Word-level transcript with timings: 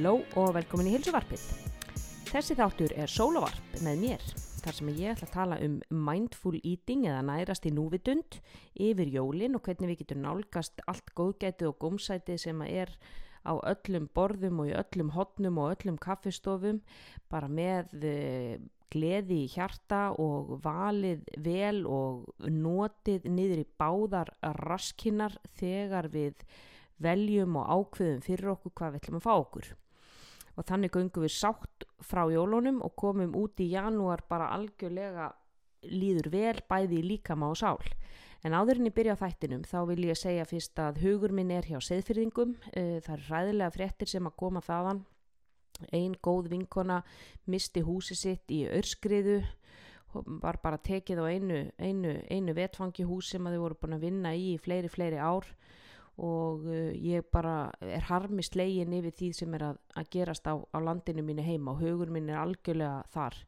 Halló 0.00 0.22
og 0.40 0.54
velkomin 0.56 0.86
í 0.88 0.94
Hilsuvarpið. 0.94 1.42
Þessi 2.30 2.54
þáttur 2.56 2.92
er 2.96 3.10
sólavarp 3.12 3.74
með 3.84 3.98
mér, 4.00 4.22
þar 4.62 4.76
sem 4.78 4.88
ég 4.96 5.10
ætla 5.12 5.26
að 5.26 5.32
tala 5.34 5.56
um 5.60 5.74
mindful 6.06 6.54
eating 6.56 7.02
eða 7.04 7.18
nærast 7.28 7.66
í 7.68 7.72
núvitund 7.76 8.38
yfir 8.80 9.10
jólin 9.12 9.58
og 9.58 9.66
hvernig 9.66 9.90
við 9.90 9.98
getum 10.00 10.22
nálgast 10.24 10.80
allt 10.88 11.12
góðgætið 11.20 11.68
og 11.68 11.76
gómsætið 11.84 12.40
sem 12.40 12.62
er 12.64 12.94
á 13.44 13.52
öllum 13.60 14.06
borðum 14.16 14.62
og 14.64 14.70
í 14.70 14.78
öllum 14.78 15.10
hotnum 15.18 15.60
og 15.60 15.74
öllum 15.74 16.00
kaffistofum, 16.00 16.80
bara 17.28 17.52
með 17.52 17.92
uh, 18.00 18.56
gleði 18.88 19.42
í 19.42 19.52
hjarta 19.52 20.14
og 20.16 20.56
valið 20.64 21.28
vel 21.44 21.84
og 21.84 22.48
notið 22.48 23.28
niður 23.28 23.66
í 23.66 23.68
báðar 23.76 24.32
raskinnar 24.64 25.36
þegar 25.60 26.08
við 26.16 26.48
veljum 26.96 27.60
og 27.60 27.68
ákveðum 27.68 28.24
fyrir 28.24 28.54
okkur 28.56 28.76
hvað 28.80 28.96
við 28.96 29.04
ætlum 29.04 29.20
að 29.20 29.28
fá 29.28 29.32
okkur. 29.36 29.72
Og 30.60 30.66
þannig 30.68 30.92
göngum 30.92 31.24
við 31.24 31.32
sátt 31.32 31.86
frá 32.04 32.26
jólunum 32.28 32.82
og 32.84 32.92
komum 33.00 33.32
út 33.38 33.60
í 33.64 33.70
janúar 33.72 34.20
bara 34.28 34.50
algjörlega 34.52 35.30
líður 35.88 36.28
vel 36.34 36.58
bæði 36.68 36.98
í 36.98 37.06
líkama 37.14 37.48
og 37.48 37.56
sál. 37.56 37.80
En 38.44 38.56
áðurinn 38.56 38.90
ég 38.90 38.96
byrja 38.96 39.16
á 39.16 39.22
þættinum 39.22 39.64
þá 39.68 39.78
vil 39.88 40.04
ég 40.10 40.18
segja 40.20 40.44
fyrst 40.48 40.80
að 40.80 41.00
hugur 41.04 41.32
minn 41.36 41.52
er 41.52 41.64
hjá 41.68 41.78
seðfyrðingum. 41.84 42.54
Það 42.74 43.14
er 43.14 43.24
ræðilega 43.28 43.74
fréttir 43.76 44.12
sem 44.12 44.28
að 44.28 44.36
koma 44.42 44.60
þaðan. 44.64 45.02
Einn 45.96 46.16
góð 46.20 46.50
vinkona 46.52 47.00
misti 47.48 47.80
húsi 47.84 48.16
sitt 48.16 48.52
í 48.52 48.66
örskriðu 48.68 49.40
var 50.42 50.58
bara 50.60 50.80
tekið 50.82 51.22
á 51.22 51.24
einu, 51.30 51.58
einu, 51.78 52.16
einu 52.28 52.52
vetfangi 52.56 53.06
hús 53.08 53.30
sem 53.32 53.46
að 53.46 53.56
þau 53.56 53.62
voru 53.64 53.80
búin 53.80 53.96
að 53.96 54.08
vinna 54.08 54.32
í 54.36 54.56
fleiri, 54.60 54.90
fleiri 54.92 55.20
ár 55.22 55.46
og 55.46 55.79
uh, 56.20 56.90
ég 56.92 57.26
bara 57.32 57.70
er 57.80 58.04
harmi 58.10 58.44
slegin 58.44 58.92
yfir 58.98 59.14
því 59.16 59.30
sem 59.36 59.54
er 59.56 59.66
að, 59.70 59.80
að 59.96 60.10
gerast 60.16 60.48
á, 60.50 60.54
á 60.56 60.78
landinu 60.82 61.24
mínu 61.26 61.44
heima 61.46 61.74
og 61.74 61.84
hugur 61.84 62.12
mín 62.12 62.30
er 62.32 62.42
algjörlega 62.42 63.04
þar. 63.14 63.38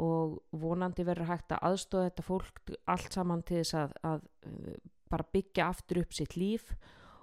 Og 0.00 0.38
vonandi 0.56 1.04
verður 1.04 1.32
hægt 1.32 1.52
að 1.52 1.66
aðstóða 1.70 2.08
þetta 2.08 2.24
fólk 2.24 2.74
allt 2.88 3.16
saman 3.18 3.44
til 3.44 3.60
þess 3.60 3.76
að, 3.82 3.96
að 4.12 4.24
uh, 4.48 4.78
bara 5.10 5.30
byggja 5.34 5.68
aftur 5.68 6.02
upp 6.04 6.14
sitt 6.16 6.36
líf 6.38 6.74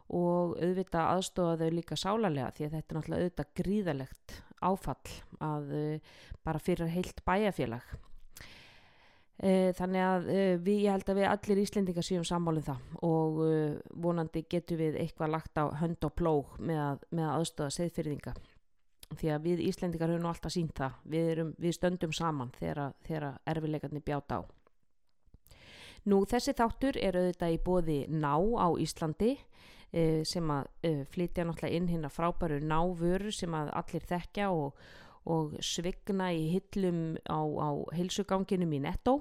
og 0.07 0.55
auðvitað 0.61 1.13
aðstóða 1.13 1.55
þau 1.61 1.71
líka 1.75 1.97
sálarlega 1.99 2.51
því 2.55 2.67
að 2.67 2.75
þetta 2.77 2.93
er 2.93 2.97
náttúrulega 2.99 3.23
auðvitað 3.23 3.53
gríðalegt 3.59 4.35
áfall 4.67 5.15
að 5.43 5.73
uh, 5.77 6.19
bara 6.47 6.63
fyrir 6.63 6.93
heilt 6.93 7.23
bæjarfélag 7.27 7.97
þannig 9.37 10.01
að 10.01 10.27
uh, 10.33 10.51
við, 10.65 10.77
ég 10.81 10.95
held 10.95 11.09
að 11.11 11.19
við 11.19 11.27
allir 11.29 11.59
Íslendingar 11.61 12.05
séum 12.05 12.23
sammálum 12.25 12.63
það 12.65 13.01
og 13.05 13.41
uh, 13.45 13.75
vonandi 14.01 14.41
getur 14.49 14.79
við 14.81 14.97
eitthvað 15.03 15.33
lagt 15.35 15.59
á 15.61 15.69
hönd 15.77 16.07
og 16.07 16.13
plóg 16.17 16.55
með 16.57 16.79
að, 16.81 17.03
með 17.11 17.27
að 17.27 17.33
aðstöða 17.35 17.75
seðfyrðinga 17.75 18.33
því 19.13 19.29
að 19.35 19.45
við 19.45 19.61
Íslendingar 19.67 20.11
höfum 20.11 20.25
alltaf 20.27 20.51
sínt 20.51 20.73
það. 20.75 20.97
Við, 21.05 21.29
erum, 21.35 21.51
við 21.61 21.75
stöndum 21.77 22.15
saman 22.17 22.49
þegar, 22.57 23.37
erfileikarnir 23.47 24.03
bjáta 24.03 24.41
á. 24.41 24.49
Nú 26.09 26.23
þessi 26.27 26.55
þáttur 26.57 26.97
er 26.99 27.15
auðvitað 27.15 27.53
í 27.53 27.61
bóði 27.63 27.97
ná 28.11 28.33
á 28.35 28.67
Íslandi 28.83 29.37
sem 30.27 30.51
að 30.51 30.67
flytja 31.13 31.45
náttúrulega 31.47 31.77
inn 31.77 31.87
hérna 31.87 32.11
frábæru 32.11 32.59
návöru 32.59 33.31
sem 33.31 33.53
að 33.55 33.71
allir 33.79 34.03
þekkja 34.09 34.49
og 34.51 34.75
og 35.27 35.55
svigna 35.63 36.31
í 36.33 36.47
hillum 36.55 37.17
á, 37.27 37.39
á 37.39 37.69
hilsuganginum 37.97 38.75
í 38.77 38.81
netto. 38.83 39.19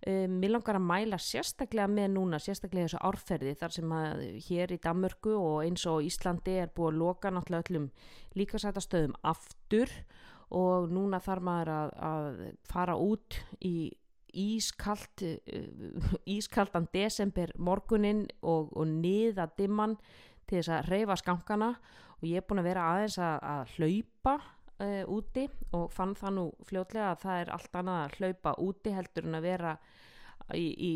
Um, 0.00 0.38
mér 0.40 0.54
langar 0.54 0.78
að 0.78 0.86
mæla 0.88 1.18
sérstaklega 1.20 1.84
með 1.92 2.14
núna, 2.14 2.38
sérstaklega 2.40 2.88
þessu 2.88 3.00
árferði 3.04 3.50
þar 3.60 3.74
sem 3.74 3.90
að 3.92 4.22
hér 4.46 4.72
í 4.72 4.78
Danmörku 4.80 5.34
og 5.36 5.58
eins 5.66 5.84
og 5.90 6.06
Íslandi 6.06 6.54
er 6.62 6.70
búið 6.72 6.94
að 6.94 7.00
loka 7.02 7.32
náttúrulega 7.34 7.66
öllum 7.68 7.90
líkasætastöðum 8.40 9.18
aftur 9.28 9.92
og 10.56 10.88
núna 10.88 11.20
þarf 11.20 11.44
maður 11.44 11.72
að, 11.74 11.92
að 12.08 12.40
fara 12.72 12.96
út 12.96 13.36
í 13.60 13.74
ískalt, 14.40 15.20
uh, 15.20 16.16
ískaldan 16.38 16.88
desember 16.94 17.52
morgunin 17.60 18.24
og, 18.40 18.72
og 18.72 18.88
niða 18.88 19.50
dimman 19.58 19.98
til 20.48 20.62
þess 20.62 20.78
að 20.78 20.90
reyfa 20.94 21.18
skankana 21.20 21.74
og 22.20 22.24
ég 22.28 22.40
er 22.40 22.48
búin 22.48 22.64
að 22.64 22.70
vera 22.70 22.88
aðeins 22.94 23.20
að, 23.20 23.36
að 23.52 23.76
hlaupa 23.76 24.38
uh, 24.80 25.02
úti 25.12 25.46
og 25.76 25.90
fann 25.94 26.14
það 26.18 26.36
nú 26.36 26.44
fljótlega 26.68 27.10
að 27.12 27.24
það 27.24 27.40
er 27.42 27.52
allt 27.56 27.80
annað 27.80 28.04
að 28.04 28.16
hlaupa 28.18 28.54
úti 28.64 28.94
heldur 28.94 29.28
en 29.28 29.38
að 29.38 29.46
vera 29.46 29.74
í, 30.56 30.66
í 30.66 30.92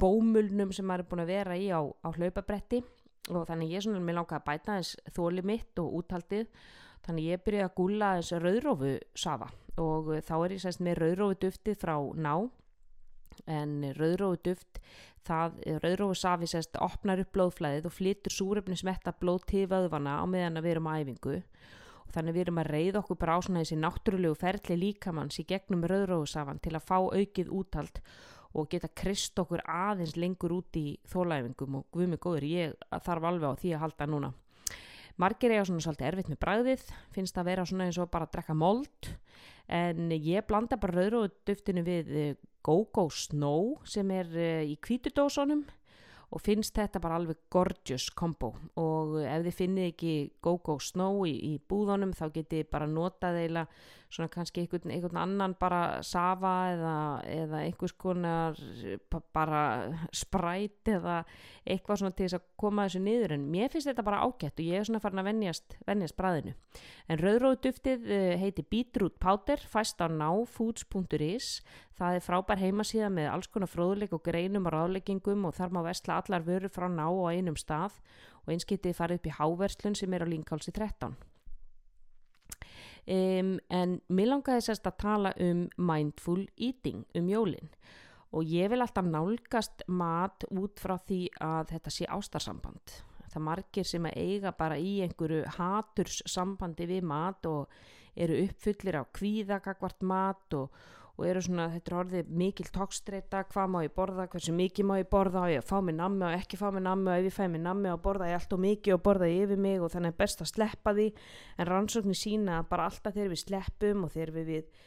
bómulnum 0.00 0.72
sem 0.74 0.88
maður 0.88 1.04
er 1.04 1.10
búin 1.12 1.24
að 1.24 1.32
vera 1.32 1.58
í 1.58 1.70
á, 1.72 1.80
á 1.80 2.08
hlaupabretti. 2.16 2.82
Og 3.28 3.44
þannig 3.48 3.74
ég 3.74 3.84
svona 3.84 4.00
með 4.00 4.20
langa 4.20 4.38
að 4.38 4.46
bæta 4.46 4.78
þess 4.78 5.14
þóli 5.16 5.44
mitt 5.44 5.80
og 5.82 5.98
úthaldið. 6.00 6.46
Þannig 7.04 7.28
ég 7.28 7.42
byrjaði 7.44 7.66
að 7.68 7.76
gúla 7.76 8.12
þess 8.18 8.38
rauðrófu 8.44 8.94
safa 9.16 9.50
og 9.78 10.08
þá 10.26 10.32
er 10.36 10.54
ég 10.56 10.62
sérst 10.64 10.80
með 10.82 10.96
rauðrófu 11.02 11.36
duftið 11.44 11.76
frá 11.78 11.94
ná. 12.18 12.32
En 13.46 13.76
rauðrófu 13.94 14.40
duft 14.48 14.80
það, 15.28 15.60
rauðrófu 15.84 16.16
safi 16.18 16.48
sérst 16.50 16.78
opnar 16.82 17.22
upp 17.22 17.30
blóðflæðið 17.36 17.86
og 17.86 17.94
flyttur 17.94 18.34
súrefni 18.34 18.78
smetta 18.80 19.14
blóð 19.20 19.44
til 19.52 19.66
vöðvana 19.70 20.18
á 20.18 20.24
meðan 20.26 20.58
að 20.58 20.66
við 20.66 20.74
erum 20.74 20.90
á 20.90 20.92
æfingu 20.98 21.36
þannig 22.14 22.36
við 22.36 22.44
erum 22.46 22.60
að 22.62 22.70
reyða 22.72 23.02
okkur 23.02 23.20
bara 23.20 23.36
á 23.36 23.44
svona 23.44 23.62
þessi 23.62 23.78
náttúrulegu 23.82 24.38
ferli 24.38 24.76
líkamanns 24.80 25.40
í 25.42 25.46
gegnum 25.48 25.86
rauðróðsafan 25.88 26.60
til 26.64 26.74
að 26.76 26.86
fá 26.88 26.98
aukið 26.98 27.52
úthald 27.54 28.02
og 28.56 28.68
geta 28.72 28.88
krist 28.96 29.38
okkur 29.38 29.62
aðeins 29.68 30.16
lengur 30.16 30.54
út 30.56 30.76
í 30.80 30.98
þólæfingum. 31.12 31.80
Og 31.80 31.88
guðmið 31.94 32.22
góður 32.24 32.46
ég 32.48 32.76
þarf 33.04 33.28
alveg 33.28 33.52
á 33.52 33.60
því 33.60 33.74
að 33.74 33.82
halda 33.84 34.08
núna. 34.08 34.32
Margir 35.18 35.50
eiga 35.50 35.64
svona 35.66 35.82
svolítið 35.82 36.08
erfitt 36.12 36.28
með 36.30 36.42
bræðið 36.44 36.82
finnst 37.14 37.38
að 37.40 37.48
vera 37.50 37.64
svona 37.66 37.88
eins 37.88 37.98
og 37.98 38.10
bara 38.12 38.28
að 38.28 38.36
drekka 38.36 38.54
mold 38.54 39.08
en 39.68 40.12
ég 40.14 40.46
blanda 40.46 40.78
bara 40.80 41.02
rauðróðduftinu 41.02 41.82
við 41.84 42.12
eh, 42.14 42.36
Go-Go 42.64 43.08
Snow 43.10 43.74
sem 43.88 44.08
er 44.14 44.30
eh, 44.38 44.62
í 44.70 44.78
kvítudósunum 44.78 45.66
og 46.28 46.42
finnst 46.44 46.76
þetta 46.76 47.00
bara 47.00 47.16
alveg 47.16 47.38
gorgeous 47.52 48.10
kombo 48.16 48.52
og 48.80 49.14
ef 49.22 49.46
þið 49.46 49.54
finnið 49.56 49.86
ekki 49.92 50.16
Go-Go 50.44 50.76
Snow 50.82 51.22
í, 51.24 51.32
í 51.32 51.54
búðunum 51.58 52.12
þá 52.16 52.26
getið 52.34 52.66
bara 52.72 52.88
notað 52.90 53.40
eila 53.44 53.64
svona 54.08 54.30
kannski 54.32 54.62
einhvern, 54.62 54.92
einhvern 54.92 55.20
annan 55.20 55.54
bara 55.60 56.00
safa 56.06 56.52
eða, 56.72 56.94
eða 57.28 57.62
einhvers 57.66 57.94
konar 58.00 58.56
bara 59.36 59.62
spræt 60.16 60.88
eða 60.94 61.18
eitthvað 61.68 62.00
svona 62.00 62.16
til 62.16 62.26
þess 62.28 62.38
að 62.38 62.46
koma 62.60 62.86
þessu 62.86 63.02
niður. 63.04 63.34
En 63.36 63.44
mér 63.52 63.72
finnst 63.72 63.90
þetta 63.90 64.06
bara 64.06 64.22
ágætt 64.24 64.62
og 64.62 64.64
ég 64.64 64.80
er 64.80 64.88
svona 64.88 65.02
farin 65.04 65.22
að 65.22 65.28
vennjast, 65.28 65.76
vennjast 65.88 66.16
bræðinu 66.18 66.54
en 67.08 67.20
rauðróðduftið 67.22 68.08
eh, 68.12 68.32
heiti 68.40 68.64
Beetroot 68.64 69.18
Powder 69.20 69.60
fæst 69.72 70.00
á 70.00 70.08
náfoods.is 70.08 71.52
það 71.98 72.18
er 72.18 72.24
frábær 72.24 72.62
heimasíða 72.62 73.08
með 73.12 73.30
alls 73.32 73.50
konar 73.52 73.70
fróðleik 73.72 74.14
og 74.16 74.22
greinum 74.26 74.68
og 74.70 74.74
ráðleggingum 74.74 75.48
og 75.48 75.56
þar 75.56 75.74
má 75.74 75.82
vestla 75.86 76.20
allar 76.22 76.46
vörur 76.46 76.72
frá 76.72 76.86
ná 76.90 77.06
á 77.06 77.30
einum 77.34 77.58
stað 77.58 77.98
og 78.44 78.54
einskiptið 78.54 78.96
farið 78.96 79.20
upp 79.20 79.26
í 79.26 79.36
háverslun 79.38 79.98
sem 79.98 80.14
er 80.14 80.24
á 80.24 80.30
Linkálsi 80.30 80.74
13 80.74 81.18
Um, 83.08 83.54
en 83.72 83.94
mér 84.12 84.28
langaði 84.28 84.66
sérst 84.66 84.84
að 84.84 84.98
tala 85.00 85.30
um 85.40 85.62
mindful 85.80 86.42
eating, 86.60 87.06
um 87.16 87.30
jólinn 87.30 87.70
og 88.36 88.44
ég 88.44 88.68
vil 88.68 88.82
alltaf 88.84 89.06
nálgast 89.08 89.86
mat 89.88 90.44
út 90.52 90.76
frá 90.76 90.98
því 91.00 91.22
að 91.40 91.70
þetta 91.70 91.92
sé 91.94 92.08
ástarsamband. 92.12 92.98
Það 93.32 93.44
margir 93.46 93.88
sem 93.88 94.08
að 94.10 94.18
eiga 94.20 94.52
bara 94.56 94.76
í 94.76 94.98
einhverju 95.06 95.46
haturssambandi 95.56 96.88
við 96.90 97.08
mat 97.08 97.48
og 97.48 97.72
eru 98.12 98.42
uppfullir 98.44 99.00
á 99.00 99.08
kvíðagagvart 99.16 100.04
mat 100.04 100.58
og, 100.58 100.68
og 101.18 101.26
eru 101.26 101.40
svona, 101.42 101.64
þetta 101.72 101.90
er 101.90 101.96
orðið 101.98 102.28
mikil 102.38 102.64
tókstreita, 102.70 103.40
hvað 103.50 103.70
má 103.72 103.78
ég 103.82 103.94
borða, 103.96 104.28
hversu 104.30 104.52
mikið 104.54 104.86
má 104.86 104.92
ég 105.00 105.08
borða 105.10 105.40
og 105.48 105.50
ég 105.50 105.64
fá 105.66 105.80
mig 105.82 105.96
nammi 105.98 106.22
og 106.28 106.34
ekki 106.36 106.58
fá 106.60 106.68
mig 106.70 106.84
nammi 106.84 107.10
og 107.10 107.16
ef 107.16 107.26
ég 107.26 107.34
fæ 107.34 107.48
mig 107.50 107.62
nammi 107.64 107.90
og 107.90 108.02
borða 108.04 108.28
ég 108.30 108.38
allt 108.38 108.52
og 108.54 108.60
mikið 108.62 108.94
og 108.94 109.00
borða 109.02 109.26
ég 109.26 109.48
yfir 109.48 109.58
mig 109.64 109.82
og 109.82 109.90
þannig 109.90 110.12
er 110.14 110.20
best 110.20 110.44
að 110.44 110.50
sleppa 110.52 110.92
því. 110.94 111.06
En 111.58 111.66
rannsóknir 111.66 112.18
sína 112.18 112.60
bara 112.70 112.86
alltaf 112.86 113.16
þegar 113.16 113.32
við 113.32 113.42
sleppum 113.42 114.04
og 114.06 114.12
þegar 114.14 114.30
við, 114.36 114.52
við 114.52 114.84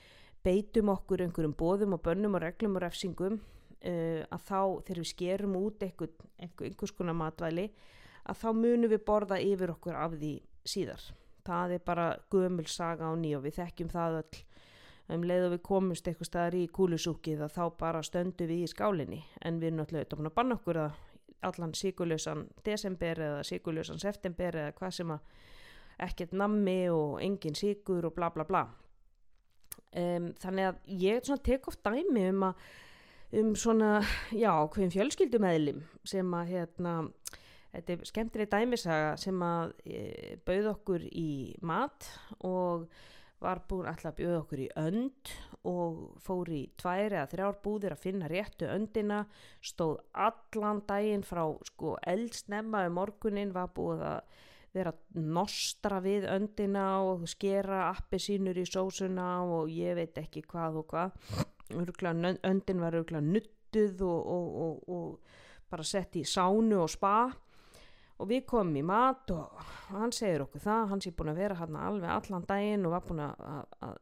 beitum 0.48 0.92
okkur 0.96 1.26
einhverjum 1.26 1.56
bóðum 1.60 1.98
og 1.98 2.04
bönnum 2.06 2.38
og 2.40 2.46
reglum 2.46 2.78
og 2.80 2.86
refsingum 2.86 3.36
uh, 3.36 4.22
að 4.24 4.46
þá 4.48 4.62
þegar 4.88 5.02
við 5.02 5.10
skerum 5.12 5.58
út 5.60 5.84
einhver, 5.84 6.14
einhver, 6.40 6.70
einhvers 6.70 6.96
konar 6.96 7.18
matvæli 7.20 7.68
að 8.24 8.40
þá 8.40 8.48
munum 8.56 8.94
við 8.94 9.04
borða 9.04 9.42
yfir 9.44 9.76
okkur 9.76 10.00
af 10.00 10.16
því 10.16 10.32
síðar. 10.64 11.04
Það 11.44 11.76
er 11.76 11.84
bara 11.84 12.08
gömul 12.32 12.70
saga 12.70 13.12
á 13.12 13.14
nýjó 13.20 13.42
við 13.44 13.58
þekkjum 13.60 13.92
það 13.92 14.18
öll 14.22 14.42
um 15.12 15.24
leið 15.28 15.48
og 15.48 15.54
við 15.56 15.64
komumst 15.66 16.08
eitthvað 16.08 16.30
staðar 16.30 16.58
í 16.60 16.66
kúlusúkið 16.72 17.46
að 17.46 17.56
þá 17.56 17.64
bara 17.80 18.04
stöndu 18.06 18.48
við 18.50 18.66
í 18.66 18.70
skálinni. 18.72 19.22
En 19.42 19.60
við 19.60 19.72
erum 19.72 19.82
náttúrulega 19.82 20.04
auðvitað 20.06 20.22
búin 20.22 20.32
að 20.32 20.38
banna 20.40 20.60
okkur 20.60 20.82
að 20.84 21.00
allan 21.50 21.74
síkulösan 21.74 22.46
desember 22.66 23.24
eða 23.26 23.42
síkulösan 23.48 24.00
september 24.00 24.60
eða 24.62 24.76
hvað 24.78 24.94
sem 25.00 25.16
að 25.16 25.34
ekkert 26.02 26.38
nammi 26.38 26.80
og 26.94 27.18
engin 27.22 27.58
síkur 27.58 28.06
og 28.10 28.16
bla 28.18 28.30
bla 28.34 28.46
bla. 28.48 28.64
Um, 29.92 30.32
þannig 30.40 30.70
að 30.70 30.96
ég 31.02 31.28
tek 31.44 31.68
oft 31.68 31.84
dæmi 31.84 32.30
um 32.30 32.48
að 32.52 32.64
um 33.42 33.54
svona, 33.56 34.02
já, 34.36 34.52
hvem 34.74 34.92
fjölskyldumæðlim 34.92 35.86
sem 36.04 36.34
að 36.36 36.50
hérna 36.52 36.96
Þetta 37.72 37.94
er 37.94 38.02
skemmtileg 38.10 38.50
dæmisaga 38.52 39.12
sem 39.20 39.44
að 39.48 39.70
e, 39.88 40.00
bauð 40.44 40.66
okkur 40.74 41.06
í 41.08 41.56
mat 41.64 42.10
og 42.44 42.90
var 43.42 43.64
búin 43.70 43.90
alltaf 43.90 44.14
að 44.14 44.20
bjóða 44.20 44.40
okkur 44.44 44.62
í 44.62 44.68
önd 44.78 45.32
og 45.68 45.98
fór 46.22 46.52
í 46.54 46.62
tværi 46.80 47.18
að 47.22 47.34
þrjár 47.34 47.58
búðir 47.64 47.96
að 47.96 48.04
finna 48.06 48.30
réttu 48.30 48.70
öndina, 48.70 49.24
stóð 49.62 50.00
allan 50.14 50.82
daginn 50.90 51.26
frá 51.26 51.44
sko 51.68 51.98
eldsnemma 52.08 52.86
um 52.88 52.98
morgunin, 52.98 53.54
var 53.54 53.70
búið 53.76 54.06
að 54.12 54.40
vera 54.72 54.94
nostra 55.20 56.00
við 56.04 56.28
öndina 56.32 56.86
og 57.04 57.28
skera 57.30 57.90
appi 57.90 58.22
sínur 58.22 58.58
í 58.62 58.66
sósuna 58.70 59.42
og 59.44 59.72
ég 59.74 59.98
veit 60.00 60.18
ekki 60.22 60.46
hvað 60.48 60.82
og 60.82 60.94
hvað. 60.94 61.18
Öndin 61.72 62.84
var 62.84 62.96
örgulega 63.00 63.24
nuttuð 63.26 64.02
og, 64.08 64.22
og, 64.36 64.48
og, 64.66 64.90
og 64.92 65.70
bara 65.72 65.86
sett 65.88 66.18
í 66.20 66.26
sánu 66.28 66.82
og 66.84 66.92
spa 66.92 67.16
og 68.22 68.30
við 68.30 68.44
komum 68.50 68.76
í 68.78 68.84
mat 68.86 69.32
og 69.34 69.62
hann 69.90 70.14
segir 70.14 70.44
okkur 70.46 70.62
það, 70.62 70.84
hann 70.92 71.02
sé 71.02 71.12
búin 71.18 71.32
að 71.34 71.42
vera 71.42 71.58
hann 71.58 71.78
alveg 71.80 72.12
allan 72.14 72.46
daginn 72.48 72.86
og 72.86 72.94
var 72.94 73.06
búin 73.08 73.24
að, 73.26 73.46
að, 73.52 73.72
að, 73.88 73.96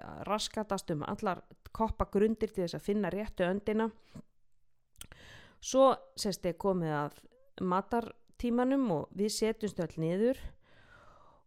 að 0.00 0.22
raskatast 0.28 0.90
um 0.94 1.04
allar 1.06 1.42
koppa 1.76 2.08
grundir 2.10 2.50
til 2.50 2.64
þess 2.64 2.80
að 2.80 2.86
finna 2.88 3.12
réttu 3.14 3.46
öndina. 3.46 3.86
Svo 5.60 5.92
sérst 6.18 6.48
ég 6.48 6.58
komið 6.58 6.96
að 6.96 7.20
matartímanum 7.60 8.88
og 8.96 9.14
við 9.14 9.34
setjumst 9.36 9.82
öll 9.84 10.02
niður 10.02 10.40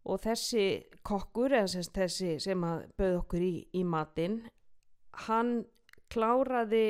og 0.04 0.20
þessi 0.24 0.66
kokkur 1.04 1.58
eða 1.58 1.72
sérst 1.74 1.96
þessi 1.98 2.38
sem 2.42 2.64
að 2.64 2.86
bauð 2.98 3.20
okkur 3.20 3.44
í, 3.44 3.54
í 3.74 3.84
matin 3.84 4.40
hann 5.26 5.56
kláraði 6.12 6.86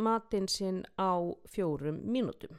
matin 0.00 0.48
sinn 0.50 0.82
á 0.98 1.20
fjórum 1.50 2.00
mínútum 2.10 2.58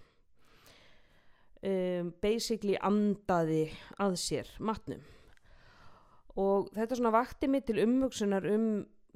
um, 1.65 2.13
basically 2.21 2.77
andaði 2.81 3.67
að 4.01 4.17
sér 4.21 4.51
matnum 4.59 5.03
og 6.35 6.69
þetta 6.75 6.99
svona 6.99 7.15
vakti 7.15 7.49
mig 7.49 7.65
til 7.67 7.79
umvöksunar 7.83 8.45
um 8.51 8.69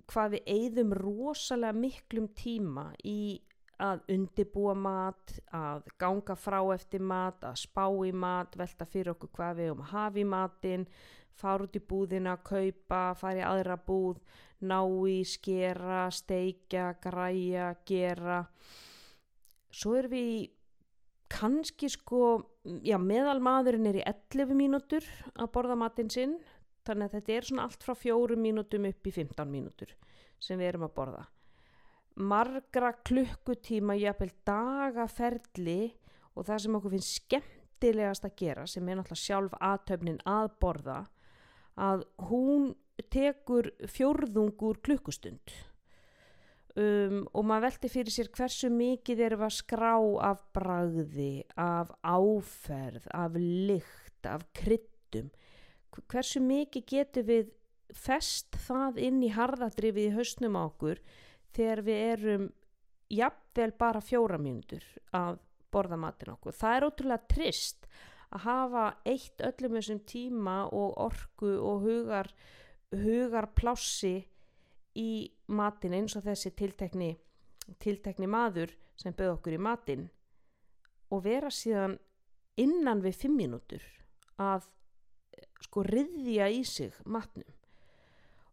hvað 0.09 0.35
við 0.37 0.51
eigðum 0.55 0.95
rosalega 0.97 1.75
miklum 1.75 2.29
tíma 2.35 2.89
í 3.05 3.39
að 3.79 4.01
undibúa 4.11 4.73
mat, 4.75 5.37
að 5.55 5.87
ganga 6.01 6.35
frá 6.35 6.59
eftir 6.73 7.03
mat, 7.03 7.39
að 7.47 7.61
spá 7.61 7.85
í 8.03 8.11
mat, 8.11 8.57
velta 8.59 8.87
fyrir 8.87 9.13
okkur 9.13 9.31
hvað 9.37 9.61
við 9.61 9.71
um 9.73 9.83
að 9.85 9.93
hafa 9.93 10.19
í 10.19 10.25
matin, 10.27 10.85
fara 11.39 11.63
út 11.63 11.77
í 11.79 11.83
búðina, 11.91 12.35
kaupa, 12.43 13.03
fara 13.15 13.39
í 13.39 13.45
aðra 13.47 13.77
búð, 13.87 14.19
ná 14.67 14.81
í, 15.07 15.21
skera, 15.23 16.09
steikja, 16.11 16.91
græja, 16.99 17.71
gera. 17.87 18.41
Svo 19.71 19.95
erum 19.95 20.11
við 20.11 20.31
í 20.33 20.39
kannski 21.29 21.89
sko, 21.93 22.43
já 22.85 22.97
meðal 23.01 23.39
maðurinn 23.43 23.89
er 23.89 23.99
í 24.01 24.05
11 24.05 24.55
mínútur 24.57 25.05
að 25.35 25.51
borða 25.55 25.77
matinn 25.79 26.09
sinn, 26.13 26.37
þannig 26.87 27.09
að 27.09 27.17
þetta 27.17 27.35
er 27.35 27.47
svona 27.49 27.65
allt 27.67 27.85
frá 27.85 27.95
4 27.97 28.39
mínútum 28.39 28.87
upp 28.89 29.09
í 29.09 29.13
15 29.13 29.51
mínútur 29.51 29.93
sem 30.39 30.59
við 30.59 30.71
erum 30.71 30.87
að 30.87 30.95
borða. 30.95 31.23
Margra 32.19 32.91
klukkutíma, 33.07 33.95
jápil 33.99 34.31
dagaferli 34.47 35.93
og 36.35 36.47
það 36.47 36.61
sem 36.63 36.77
okkur 36.79 36.93
finnst 36.95 37.15
skemmtilegast 37.19 38.27
að 38.27 38.35
gera, 38.39 38.65
sem 38.67 38.87
er 38.87 38.99
náttúrulega 38.99 39.23
sjálf 39.23 39.57
aðtöfnin 39.59 40.21
að 40.27 40.51
borða, 40.59 40.99
að 41.79 42.05
hún 42.29 42.73
tekur 43.11 43.71
fjórðungur 43.87 44.81
klukkustund 44.83 45.53
um, 46.75 47.23
og 47.33 47.45
maður 47.47 47.67
veldi 47.67 47.91
fyrir 47.93 48.13
sér 48.13 48.31
hversu 48.35 48.69
mikið 48.73 49.23
erum 49.27 49.45
að 49.47 49.55
skrá 49.57 49.93
af 50.29 50.43
bragði, 50.55 51.43
af 51.57 51.93
áferð, 52.03 53.07
af 53.13 53.37
lykt, 53.39 54.27
af 54.27 54.45
kryttum. 54.57 55.31
Hversu 56.09 56.41
mikið 56.43 56.85
getur 56.89 57.27
við 57.27 57.49
fest 57.95 58.55
það 58.67 58.99
inn 59.07 59.23
í 59.25 59.31
harðadrifið 59.33 60.11
í 60.11 60.15
hausnum 60.15 60.57
á 60.59 60.61
okkur 60.67 61.01
þegar 61.55 61.81
við 61.87 62.01
erum 62.13 62.47
jafnvel 63.09 63.71
bara 63.79 64.01
fjóra 64.05 64.37
mínútur 64.37 64.85
að 65.17 65.39
borða 65.73 65.97
matin 66.01 66.33
okkur. 66.35 66.55
Það 66.55 66.75
er 66.75 66.85
ótrúlega 66.87 67.29
trist 67.33 67.87
að 68.29 68.45
hafa 68.45 68.85
eitt 69.09 69.41
öllum 69.45 69.77
þessum 69.79 70.01
tíma 70.09 70.57
og 70.69 70.97
orku 71.01 71.55
og 71.57 71.85
hugar, 71.85 72.29
hugar 72.93 73.49
plássi 73.57 74.29
í 74.99 75.11
matin 75.47 75.95
eins 75.97 76.15
og 76.19 76.25
þessi 76.27 76.51
tiltekni, 76.57 77.13
tiltekni 77.79 78.27
maður 78.29 78.73
sem 78.99 79.15
bauð 79.15 79.37
okkur 79.37 79.55
í 79.55 79.61
matin 79.63 80.09
og 81.09 81.23
vera 81.25 81.51
síðan 81.53 81.95
innan 82.59 83.01
við 83.03 83.21
fimm 83.23 83.39
mínútur 83.39 83.85
að 84.39 84.67
sko 85.63 85.83
riðja 85.87 86.49
í 86.51 86.61
sig 86.67 86.95
matnum. 87.05 87.47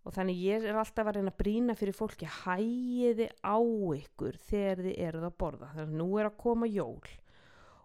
Og 0.07 0.15
þannig 0.15 0.39
ég 0.39 0.65
er 0.71 0.77
alltaf 0.79 1.09
að 1.09 1.17
reyna 1.19 1.33
að 1.33 1.41
brína 1.41 1.75
fyrir 1.75 1.97
fólki 1.99 2.29
hægiði 2.31 3.27
á 3.43 3.59
ykkur 3.59 4.39
þegar 4.47 4.83
þið 4.85 5.01
eruð 5.09 5.27
að 5.27 5.39
borða. 5.43 5.71
Þannig 5.73 5.89
að 5.89 5.97
nú 5.99 6.09
er 6.21 6.29
að 6.29 6.37
koma 6.45 6.69
jól 6.71 7.09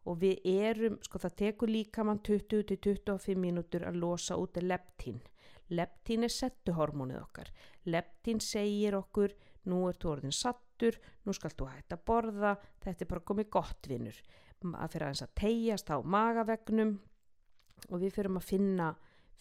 og 0.02 0.18
við 0.22 0.46
erum, 0.50 0.98
sko 1.06 1.22
það 1.22 1.36
tekur 1.42 1.70
líka 1.70 2.06
mann 2.06 2.22
20-25 2.26 3.38
mínútur 3.38 3.86
að 3.86 4.00
losa 4.02 4.38
út 4.42 4.58
leptín 4.62 5.20
leptín 5.72 6.28
er 6.28 6.34
settuhormónið 6.34 7.22
okkar 7.22 7.52
leptín 7.86 8.42
segir 8.44 8.96
okkur 8.98 9.34
nú 9.70 9.86
er 9.90 9.98
þú 10.02 10.16
orðin 10.16 10.36
sattur, 10.36 10.98
nú 11.26 11.34
skal 11.38 11.54
þú 11.54 11.70
hægt 11.70 11.94
að 11.94 12.04
borða, 12.08 12.56
þetta 12.82 13.06
er 13.06 13.12
bara 13.12 13.26
komið 13.30 13.50
gott 13.54 13.90
vinnur, 13.90 14.18
að 14.74 14.92
fyrir 14.94 15.08
aðeins 15.08 15.24
að 15.26 15.38
tegjast 15.42 15.94
á 15.94 15.98
magavegnum 16.02 16.98
og 17.90 18.02
við 18.02 18.14
fyrir 18.16 18.38
að 18.38 18.46
finna, 18.48 18.90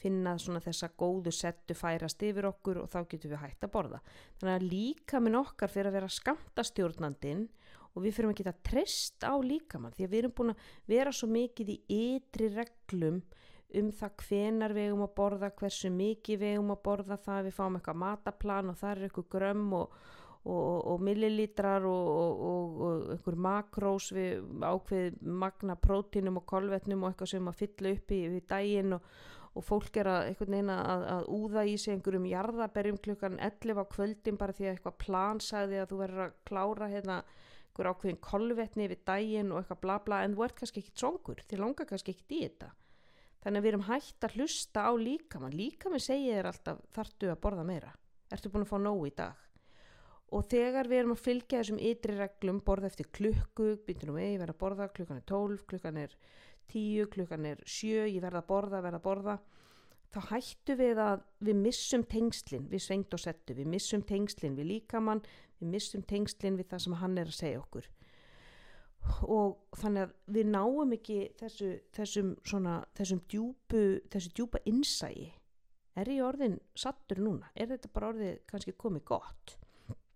finna 0.01 0.37
þessa 0.37 0.91
góðu 1.01 1.33
settu 1.35 1.77
færast 1.77 2.23
yfir 2.25 2.49
okkur 2.49 2.83
og 2.83 2.93
þá 2.93 3.01
getum 3.09 3.35
við 3.35 3.43
hægt 3.43 3.65
að 3.65 3.73
borða. 3.75 4.01
Þannig 4.41 4.55
að 4.55 4.69
líka 4.69 5.21
minn 5.21 5.41
okkar 5.41 5.73
fyrir 5.73 5.91
að 5.91 5.99
vera 5.99 6.15
skamtastjórnandin 6.17 7.47
og 7.91 8.05
við 8.05 8.17
fyrir 8.17 8.31
að 8.31 8.41
geta 8.41 8.57
treyst 8.65 9.25
á 9.25 9.35
líkamann 9.37 9.93
því 9.97 10.07
að 10.07 10.13
við 10.13 10.23
erum 10.23 10.37
búin 10.37 10.55
að 10.55 10.67
vera 10.89 11.13
svo 11.13 11.29
mikið 11.33 11.75
í 11.75 11.79
ytri 12.17 12.49
reglum 12.55 13.21
um 13.79 13.91
það 13.95 14.15
hvenar 14.25 14.75
við 14.75 14.89
eigum 14.89 15.05
að 15.05 15.17
borða, 15.19 15.51
hversu 15.61 15.91
mikið 15.95 16.41
við 16.43 16.55
eigum 16.55 16.73
að 16.75 16.81
borða 16.87 17.19
það, 17.25 17.43
við 17.47 17.57
fáum 17.59 17.77
eitthvað 17.79 18.01
mataplan 18.03 18.73
og 18.73 18.79
það 18.81 18.93
er 18.93 19.03
eitthvað 19.07 19.29
grömm 19.35 19.75
og, 19.79 19.99
og, 20.45 20.79
og 20.93 21.05
millilítrar 21.07 21.87
og, 21.89 22.45
og 22.51 23.11
einhver 23.15 23.41
makrós 23.49 24.11
við 24.17 24.65
ákveð 24.65 25.21
magna 25.45 25.77
prótínum 25.77 26.41
og 26.41 26.47
kolvetnum 26.51 27.05
og 27.05 27.13
eitthvað 27.13 27.35
sem 27.35 27.53
að 27.53 27.61
fylla 27.61 27.95
upp 27.97 28.17
í 28.17 28.23
við 28.35 28.49
daginn 28.51 28.97
og 28.99 29.67
fólk 29.67 30.01
er 30.01 30.09
að, 30.09 30.33
að, 30.41 31.07
að 31.15 31.31
úða 31.37 31.65
í 31.67 31.77
sig 31.79 31.95
einhverjum 31.95 32.29
jarðaberjum 32.31 33.01
klukkan 33.03 33.39
11 33.43 33.83
á 33.83 33.85
kvöldin 33.95 34.39
bara 34.41 34.55
því 34.57 34.69
að 34.69 34.75
eitthvað 34.77 35.01
plan 35.05 35.41
sagði 35.43 35.81
að 35.83 35.91
þú 35.91 36.03
verður 36.05 36.27
að 36.27 36.37
klára 36.47 36.91
hérna 36.91 37.23
einhver 37.71 37.91
ákveðin 37.91 38.21
kolvetni 38.23 38.87
við 38.91 39.03
daginn 39.07 39.51
og 39.53 39.61
eitthvað 39.61 39.83
bla 39.83 39.97
bla. 40.07 40.23
En 40.25 40.37
þú 40.37 40.47
ert 40.47 40.57
kannski 40.59 40.83
ekkit 40.83 41.03
songur, 41.03 41.43
þið 41.51 41.63
langar 41.65 41.89
kannski 41.91 42.15
ekkit 42.15 42.37
í 42.37 42.41
þetta 42.47 42.71
þannig 43.45 43.61
að 43.61 43.65
við 43.65 43.73
erum 43.73 43.87
hægt 43.89 44.27
að 44.27 44.35
hlusta 44.39 44.87
á 44.87 44.93
líkamann. 45.01 45.57
Líkamann 45.57 46.03
segir 46.03 46.41
þér 46.41 46.51
alltaf 46.51 46.83
þartu 46.97 47.31
að 47.31 47.41
borða 47.45 47.65
meira? 47.69 47.93
Ertu 48.31 48.53
búin 48.53 48.67
að 48.67 48.73
fá 48.73 48.79
nógu 48.81 49.09
í 49.09 49.15
dag? 49.17 49.47
Og 50.31 50.45
þegar 50.47 50.87
við 50.87 51.01
erum 51.01 51.17
að 51.17 51.25
fylgja 51.25 51.61
þessum 51.61 51.81
ytri 51.91 52.15
reglum 52.15 52.61
borða 52.63 52.91
eftir 52.91 53.09
klukku 53.11 53.73
byrjum 53.87 54.15
við, 54.15 54.29
ég 54.37 54.43
verða 54.45 54.55
að 54.55 54.61
borða, 54.61 54.91
klukkan 54.95 55.19
er 55.19 55.25
12 55.27 55.65
klukkan 55.73 55.99
er 55.99 56.15
10, 56.71 57.09
klukkan 57.11 57.49
er 57.51 57.65
7 57.67 58.05
ég 58.07 58.21
verða 58.23 58.45
að 58.45 58.51
borða, 58.53 58.83
verða 58.85 59.01
að 59.01 59.09
borða 59.09 59.39
þá 60.11 60.21
hættu 60.31 60.77
við 60.79 61.01
að 61.03 61.25
við 61.47 61.59
missum 61.65 62.05
tengslinn 62.11 62.67
við 62.71 62.85
svengt 62.85 63.15
og 63.15 63.23
settu, 63.23 63.55
við 63.59 63.71
missum 63.71 64.03
tengslinn 64.07 64.59
við 64.59 64.71
líkamann, 64.75 65.23
við 65.61 65.75
missum 65.75 66.03
tengslinn 66.07 66.59
við 66.59 66.71
það 66.73 66.85
sem 66.87 66.97
hann 67.03 67.19
er 67.19 67.31
að 67.31 67.39
segja 67.39 67.63
okkur 67.63 67.91
og 69.25 69.77
þannig 69.81 70.07
að 70.07 70.15
við 70.37 70.51
náum 70.53 70.95
ekki 70.97 71.19
þessu, 71.41 71.71
þessum, 71.97 72.35
svona, 72.47 72.81
þessum 72.97 73.23
djúpu, 73.31 73.85
þessu 74.13 74.33
djúpa 74.37 74.61
innsægi 74.69 75.31
er 75.99 76.11
ég 76.13 76.25
orðin 76.25 76.59
sattur 76.79 77.21
núna? 77.23 77.51
Er 77.55 77.71
þetta 77.73 77.91
bara 77.95 78.13
orðið 78.13 78.39
kannski 78.51 78.77
komið 78.79 79.05
gott? 79.11 79.57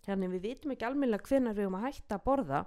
Þannig 0.04 0.34
við 0.34 0.46
vitum 0.50 0.74
ekki 0.74 0.86
almennilega 0.86 1.28
hvenar 1.30 1.56
við 1.56 1.64
erum 1.64 1.78
að 1.78 1.86
hætta 1.88 2.18
að 2.18 2.24
borða 2.28 2.62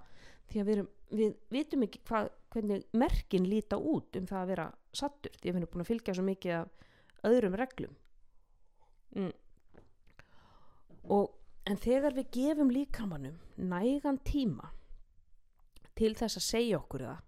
því 0.50 0.60
að 0.62 0.68
við, 0.68 0.74
erum, 0.76 0.90
við 1.20 1.34
vitum 1.54 1.86
ekki 1.86 2.02
hvað, 2.10 2.30
hvernig 2.54 2.86
merkin 2.98 3.50
líta 3.50 3.78
út 3.78 4.18
um 4.18 4.30
það 4.30 4.42
að 4.42 4.52
vera 4.54 4.68
sattur 4.98 5.36
því 5.38 5.50
að 5.50 5.52
við 5.54 5.62
erum 5.62 5.74
búin 5.74 5.86
að 5.86 5.92
fylgja 5.92 6.16
svo 6.18 6.26
mikið 6.28 6.56
af 6.58 7.28
öðrum 7.28 7.58
reglum. 7.58 7.98
Mm. 9.18 9.32
og 11.16 11.32
en 11.66 11.78
þegar 11.80 12.14
við 12.18 12.28
gefum 12.36 12.72
líkamannum 12.76 13.38
nægan 13.56 14.20
tíma 14.28 14.68
til 15.98 16.14
þess 16.18 16.40
að 16.40 16.48
segja 16.48 16.82
okkur 16.82 17.08
það 17.08 17.24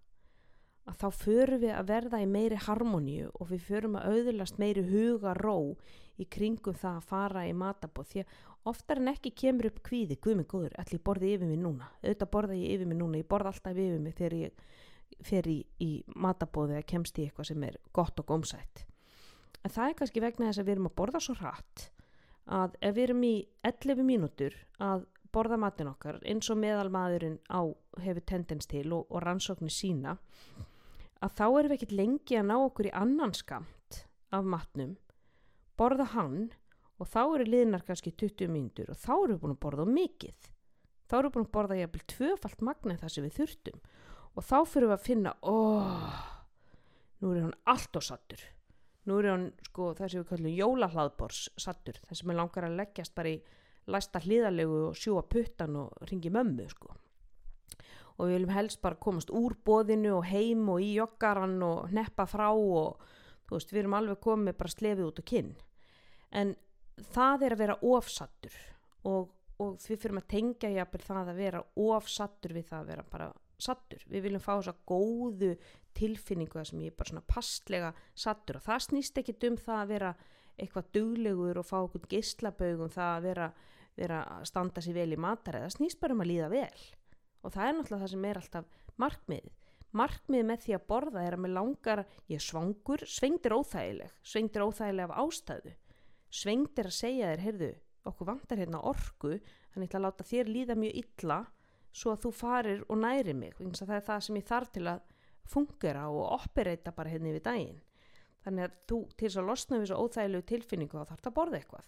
að 0.89 0.99
þá 0.99 1.09
förum 1.19 1.61
við 1.61 1.73
að 1.75 1.89
verða 1.89 2.19
í 2.23 2.27
meiri 2.29 2.59
harmoníu 2.65 3.29
og 3.37 3.49
við 3.51 3.65
förum 3.67 3.97
að 3.99 4.13
auðurlast 4.13 4.59
meiri 4.61 4.83
huga 4.89 5.35
ró 5.37 5.75
í 6.19 6.25
kringum 6.25 6.77
það 6.77 6.97
að 6.97 7.09
fara 7.11 7.45
í 7.47 7.53
matabóð 7.55 8.09
því 8.11 8.23
að 8.23 8.37
oftar 8.69 9.01
en 9.01 9.11
ekki 9.13 9.31
kemur 9.37 9.69
upp 9.69 9.81
kvíði, 9.85 10.17
guð 10.19 10.39
mig 10.39 10.49
góður, 10.51 10.75
allir 10.81 11.03
borði 11.05 11.33
yfir 11.35 11.49
mig 11.49 11.61
núna? 11.61 11.89
Auðvitað 12.03 12.31
borða 12.33 12.57
ég 12.57 12.73
yfir 12.75 12.89
mig 12.89 12.99
núna, 12.99 13.21
ég 13.21 13.29
borða 13.29 13.53
alltaf 13.53 13.77
yfir 13.77 14.01
mig 14.03 14.17
þegar 14.17 14.35
ég 14.39 14.65
fer 15.25 15.47
í, 15.49 15.59
í 15.81 15.91
matabóði 16.15 16.77
eða 16.77 16.89
kemst 16.89 17.19
í 17.19 17.27
eitthvað 17.27 17.51
sem 17.51 17.63
er 17.69 17.79
gott 17.95 18.19
og 18.19 18.27
gómsætt. 18.29 18.83
En 19.63 19.73
það 19.73 19.85
er 19.87 19.95
kannski 20.01 20.23
vegna 20.23 20.49
þess 20.49 20.61
að 20.61 20.67
við 20.67 20.75
erum 20.75 20.89
að 20.89 20.97
borða 20.99 21.23
svo 21.23 21.37
hratt 21.39 21.87
að 22.49 22.75
ef 22.81 22.95
við 22.95 23.03
erum 23.07 23.23
í 23.27 23.33
11 23.67 24.05
mínútur 24.05 24.55
að 24.81 25.05
borða 25.33 25.59
matin 25.61 25.91
okkar 25.91 26.19
eins 26.27 26.49
og 26.51 26.59
meðal 26.61 26.89
maðurinn 26.93 27.39
á 27.49 27.61
hefur 28.03 28.25
tendens 28.25 28.69
til 28.69 28.87
og, 28.95 29.07
og 29.09 29.23
rannsóknir 29.23 29.73
sína 29.73 30.17
að 31.19 31.35
þá 31.35 31.45
erum 31.47 31.69
við 31.69 31.75
ekkert 31.77 31.97
lengi 31.99 32.39
að 32.39 32.49
ná 32.49 32.55
okkur 32.57 32.89
í 32.89 32.95
annan 32.95 33.35
skamt 33.37 34.01
af 34.35 34.45
matnum 34.45 34.95
borða 35.79 36.09
hann 36.13 36.39
og 36.99 37.07
þá 37.07 37.21
eru 37.23 37.47
liðnar 37.47 37.85
kannski 37.87 38.11
20 38.11 38.51
mínútur 38.51 38.91
og 38.91 38.99
þá 38.99 39.13
eru 39.15 39.33
við 39.33 39.41
búin 39.43 39.55
að 39.55 39.63
borða 39.63 39.85
mikið. 39.87 40.49
Þá 41.07 41.15
eru 41.17 41.29
við 41.29 41.35
búin 41.35 41.47
að 41.47 41.53
borða 41.55 41.79
jafnvel 41.79 42.05
tvöfalt 42.13 42.63
magna 42.67 42.99
það 42.99 43.13
sem 43.13 43.27
við 43.27 43.37
þurftum 43.39 43.81
og 44.35 44.45
þá 44.45 44.57
fyrir 44.69 44.89
við 44.89 44.95
að 44.95 45.05
finna 45.07 45.35
óh, 45.41 46.23
nú 47.19 47.33
er 47.33 47.43
hann 47.47 47.59
allt 47.71 47.99
og 47.99 48.05
sattur 48.05 48.43
nú 49.09 49.17
er 49.19 49.29
hann 49.31 49.47
sko 49.69 49.93
það 49.97 50.11
sem 50.11 50.21
við 50.21 50.29
kallum 50.29 50.57
jólahlaðbors 50.57 51.41
sattur 51.59 51.97
það 52.05 52.19
sem 52.19 52.31
er 52.31 52.37
langar 52.37 52.67
að 52.67 52.77
leggjast 52.77 53.15
bara 53.17 53.33
í 53.33 53.39
læsta 53.91 54.21
hliðalegu 54.23 54.81
og 54.89 54.97
sjúa 54.97 55.23
puttan 55.27 55.77
og 55.79 56.09
ringi 56.09 56.31
mömmu 56.33 56.67
sko. 56.71 56.93
Og 58.19 58.27
við 58.27 58.35
viljum 58.35 58.55
helst 58.55 58.81
bara 58.83 58.99
komast 58.99 59.31
úr 59.31 59.55
bóðinu 59.65 60.17
og 60.17 60.27
heim 60.27 60.67
og 60.69 60.83
í 60.83 60.93
joggaran 60.97 61.57
og 61.63 61.91
neppa 61.95 62.25
frá 62.27 62.49
og 62.51 62.99
þú 63.47 63.55
veist 63.55 63.73
við 63.73 63.83
erum 63.83 63.97
alveg 63.99 64.23
komið 64.23 64.57
bara 64.59 64.75
slefið 64.75 65.05
út 65.07 65.21
á 65.21 65.29
kinn. 65.31 65.53
En 66.35 66.55
það 67.15 67.45
er 67.45 67.55
að 67.55 67.61
vera 67.63 67.77
ofsattur 67.95 68.57
og, 69.07 69.29
og 69.57 69.77
við 69.85 70.01
fyrir 70.01 70.19
að 70.19 70.31
tengja 70.35 70.73
jafnvel 70.75 71.05
það 71.05 71.31
að 71.31 71.39
vera 71.39 71.63
ofsattur 71.85 72.57
við 72.57 72.67
það 72.71 72.81
að 72.81 72.91
vera 72.93 73.05
bara 73.13 73.29
sattur. 73.59 74.03
Við 74.07 74.25
viljum 74.27 74.43
fá 74.43 74.51
þess 74.57 74.73
að 74.73 74.83
góðu 74.87 75.53
tilfinningu 75.99 76.65
sem 76.67 76.83
ég 76.83 76.93
er 76.93 76.99
bara 76.99 77.11
svona 77.11 77.27
pastlega 77.27 77.93
sattur. 78.15 78.59
Og 78.59 78.67
það 78.67 78.85
snýst 78.87 79.19
ekki 79.19 79.35
um 79.49 79.57
það 79.59 79.81
að 79.81 79.91
vera 79.93 80.13
eitthvað 80.59 80.91
duglegur 80.95 81.59
og 81.61 81.67
fá 81.67 81.77
okkur 81.79 82.07
gislabögum 82.11 82.91
það 82.91 83.11
að 83.15 83.27
vera, 83.29 83.49
vera 83.99 84.23
að 84.37 84.47
standa 84.49 84.83
sér 84.83 84.97
vel 84.97 85.11
í 85.15 85.19
matar 85.19 85.59
eða 85.61 85.73
snýst 85.75 85.99
bara 86.01 86.15
um 86.15 86.23
að 86.23 86.31
líða 86.31 86.51
vel. 86.53 86.83
Og 87.43 87.53
það 87.55 87.65
er 87.65 87.75
náttúrulega 87.77 88.03
það 88.03 88.13
sem 88.13 88.29
er 88.29 88.41
alltaf 88.41 88.79
markmið 88.99 89.49
markmið 89.95 90.43
með 90.45 90.65
því 90.65 90.73
að 90.77 90.87
borða 90.89 91.21
er 91.25 91.35
að 91.35 91.43
mér 91.43 91.53
langar 91.55 92.01
ég 92.29 92.41
svangur, 92.43 93.03
svengdir 93.09 93.55
óþægileg 93.57 94.11
svengdir 94.21 94.65
óþægileg 94.65 95.09
af 95.09 95.21
ástæðu. 95.23 95.71
Svengdir 96.29 96.89
að 96.89 96.97
segja 96.99 97.31
þér, 97.31 97.45
heyrðu 97.45 97.69
okkur 98.09 98.29
vantar 98.29 98.61
hérna 98.61 98.81
orgu 98.85 99.39
þannig 99.39 99.79
að 99.79 99.81
ég 99.81 99.89
ætla 99.89 99.99
að 99.99 100.05
láta 100.05 100.27
þér 100.29 100.51
líða 100.53 100.77
mjög 100.77 100.99
illa 101.01 101.39
svo 101.89 102.13
að 102.13 102.23
þú 102.25 102.31
farir 102.37 102.83
og 102.85 102.99
næri 103.01 103.33
mig 103.33 103.57
það 103.57 103.95
er 103.97 104.05
það 104.05 104.25
sem 104.25 104.37
ég 104.37 104.49
þarf 104.49 104.73
til 104.75 104.85
að 104.91 105.05
fungera 105.49 106.05
og 106.13 106.35
operata 106.37 106.93
bara 106.93 107.09
hérna 107.09 107.31
yfir 107.31 107.45
daginn. 107.47 107.79
Þannig 108.45 108.67
að 108.67 108.75
þú 108.87 108.99
til 109.15 109.25
þess 109.27 109.39
að 109.41 109.49
losna 109.49 109.77
við 109.77 109.85
þessu 109.87 110.03
óþægilegu 110.03 110.47
tilfinningu 110.51 110.99
þá 110.99 111.09
þarf 111.09 111.23
það 111.23 111.31
að 111.31 111.37
borða 111.39 111.59
eitthvað. 111.59 111.87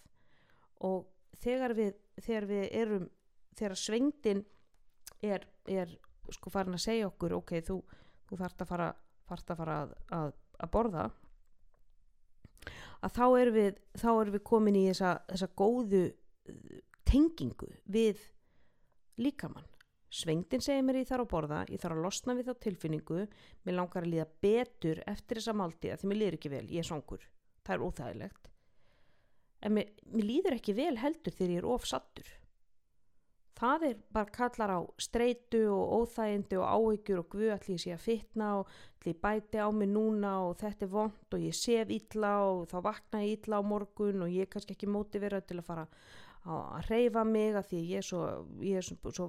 Og 0.82 1.38
þegar 1.42 1.74
við, 1.78 1.92
þegar 2.20 2.48
við 2.50 2.68
erum 2.82 3.08
þegar 3.56 3.78
svengdin 3.78 4.44
er, 5.22 5.44
er 5.68 5.90
sko 6.32 6.52
farin 6.52 6.76
að 6.76 6.86
segja 6.86 7.08
okkur 7.08 7.36
ok, 7.38 7.58
þú, 7.66 7.78
þú 8.28 8.38
þarfst 8.40 8.64
að 8.64 8.70
fara, 8.70 8.88
að, 8.92 9.44
fara 9.58 9.76
að, 9.82 9.96
að, 10.16 10.32
að 10.58 10.72
borða 10.76 11.08
að 13.02 13.16
þá 13.16 13.24
erum 13.40 13.58
við, 13.58 13.82
þá 13.98 14.08
erum 14.12 14.36
við 14.36 14.44
komin 14.46 14.78
í 14.78 14.86
þessa, 14.90 15.12
þessa 15.32 15.50
góðu 15.58 16.02
uh, 16.08 16.80
tengingu 17.08 17.68
við 17.90 18.22
líkamann. 19.20 19.68
Svengdin 20.12 20.60
segir 20.60 20.84
mér 20.84 21.00
ég 21.00 21.08
þarf 21.08 21.24
að 21.24 21.32
borða 21.32 21.58
ég 21.72 21.80
þarf 21.80 21.96
að 21.96 22.06
losna 22.06 22.36
við 22.36 22.50
þá 22.50 22.64
tilfinningu 22.66 23.20
mér 23.64 23.76
langar 23.78 24.04
að 24.04 24.12
líða 24.12 24.26
betur 24.44 25.00
eftir 25.08 25.40
þessa 25.40 25.56
máltíða 25.56 25.96
því 26.00 26.10
mér 26.10 26.20
líður 26.20 26.36
ekki 26.36 26.52
vel, 26.52 26.66
ég 26.68 26.84
er 26.84 26.88
songur 26.88 27.24
það 27.64 27.74
er 27.74 27.84
óþægilegt 27.86 28.51
en 29.62 29.76
mér, 29.76 29.90
mér 30.12 30.28
líður 30.28 30.58
ekki 30.58 30.76
vel 30.76 30.96
heldur 31.00 31.34
þegar 31.36 31.54
ég 31.56 31.62
er 31.62 31.68
ofsattur 31.74 32.32
það 33.62 33.84
er 33.86 34.00
bara 34.14 34.34
kallar 34.34 34.72
á 34.74 34.80
streitu 35.00 35.60
og 35.70 35.92
óþægindi 36.02 36.58
og 36.58 36.66
áhyggjur 36.66 37.22
og 37.22 37.28
guð 37.34 37.52
allir 37.54 37.80
sé 37.82 37.92
að 37.94 38.04
fitna 38.06 38.48
og 38.60 38.72
allir 39.02 39.18
bæti 39.22 39.62
á 39.62 39.68
mig 39.70 39.90
núna 39.92 40.32
og 40.48 40.56
þetta 40.62 40.86
er 40.86 40.92
vond 40.92 41.36
og 41.36 41.46
ég 41.46 41.56
sef 41.56 41.92
ítla 41.94 42.32
og 42.48 42.66
þá 42.72 42.76
vakna 42.88 43.22
ég 43.22 43.38
ítla 43.38 43.60
á 43.60 43.62
morgun 43.62 44.24
og 44.26 44.34
ég 44.34 44.46
er 44.46 44.52
kannski 44.52 44.74
ekki 44.76 44.90
mótiverað 44.90 45.46
til 45.46 45.60
að 45.60 45.68
fara 45.68 45.86
að 46.42 46.88
reyfa 46.90 47.24
mig 47.24 47.54
að 47.54 47.68
því 47.70 47.82
ég 47.92 48.02
er 48.02 48.06
svo, 48.06 48.22
ég 48.66 48.80
er 48.80 48.86
svo, 48.86 49.12
svo 49.14 49.28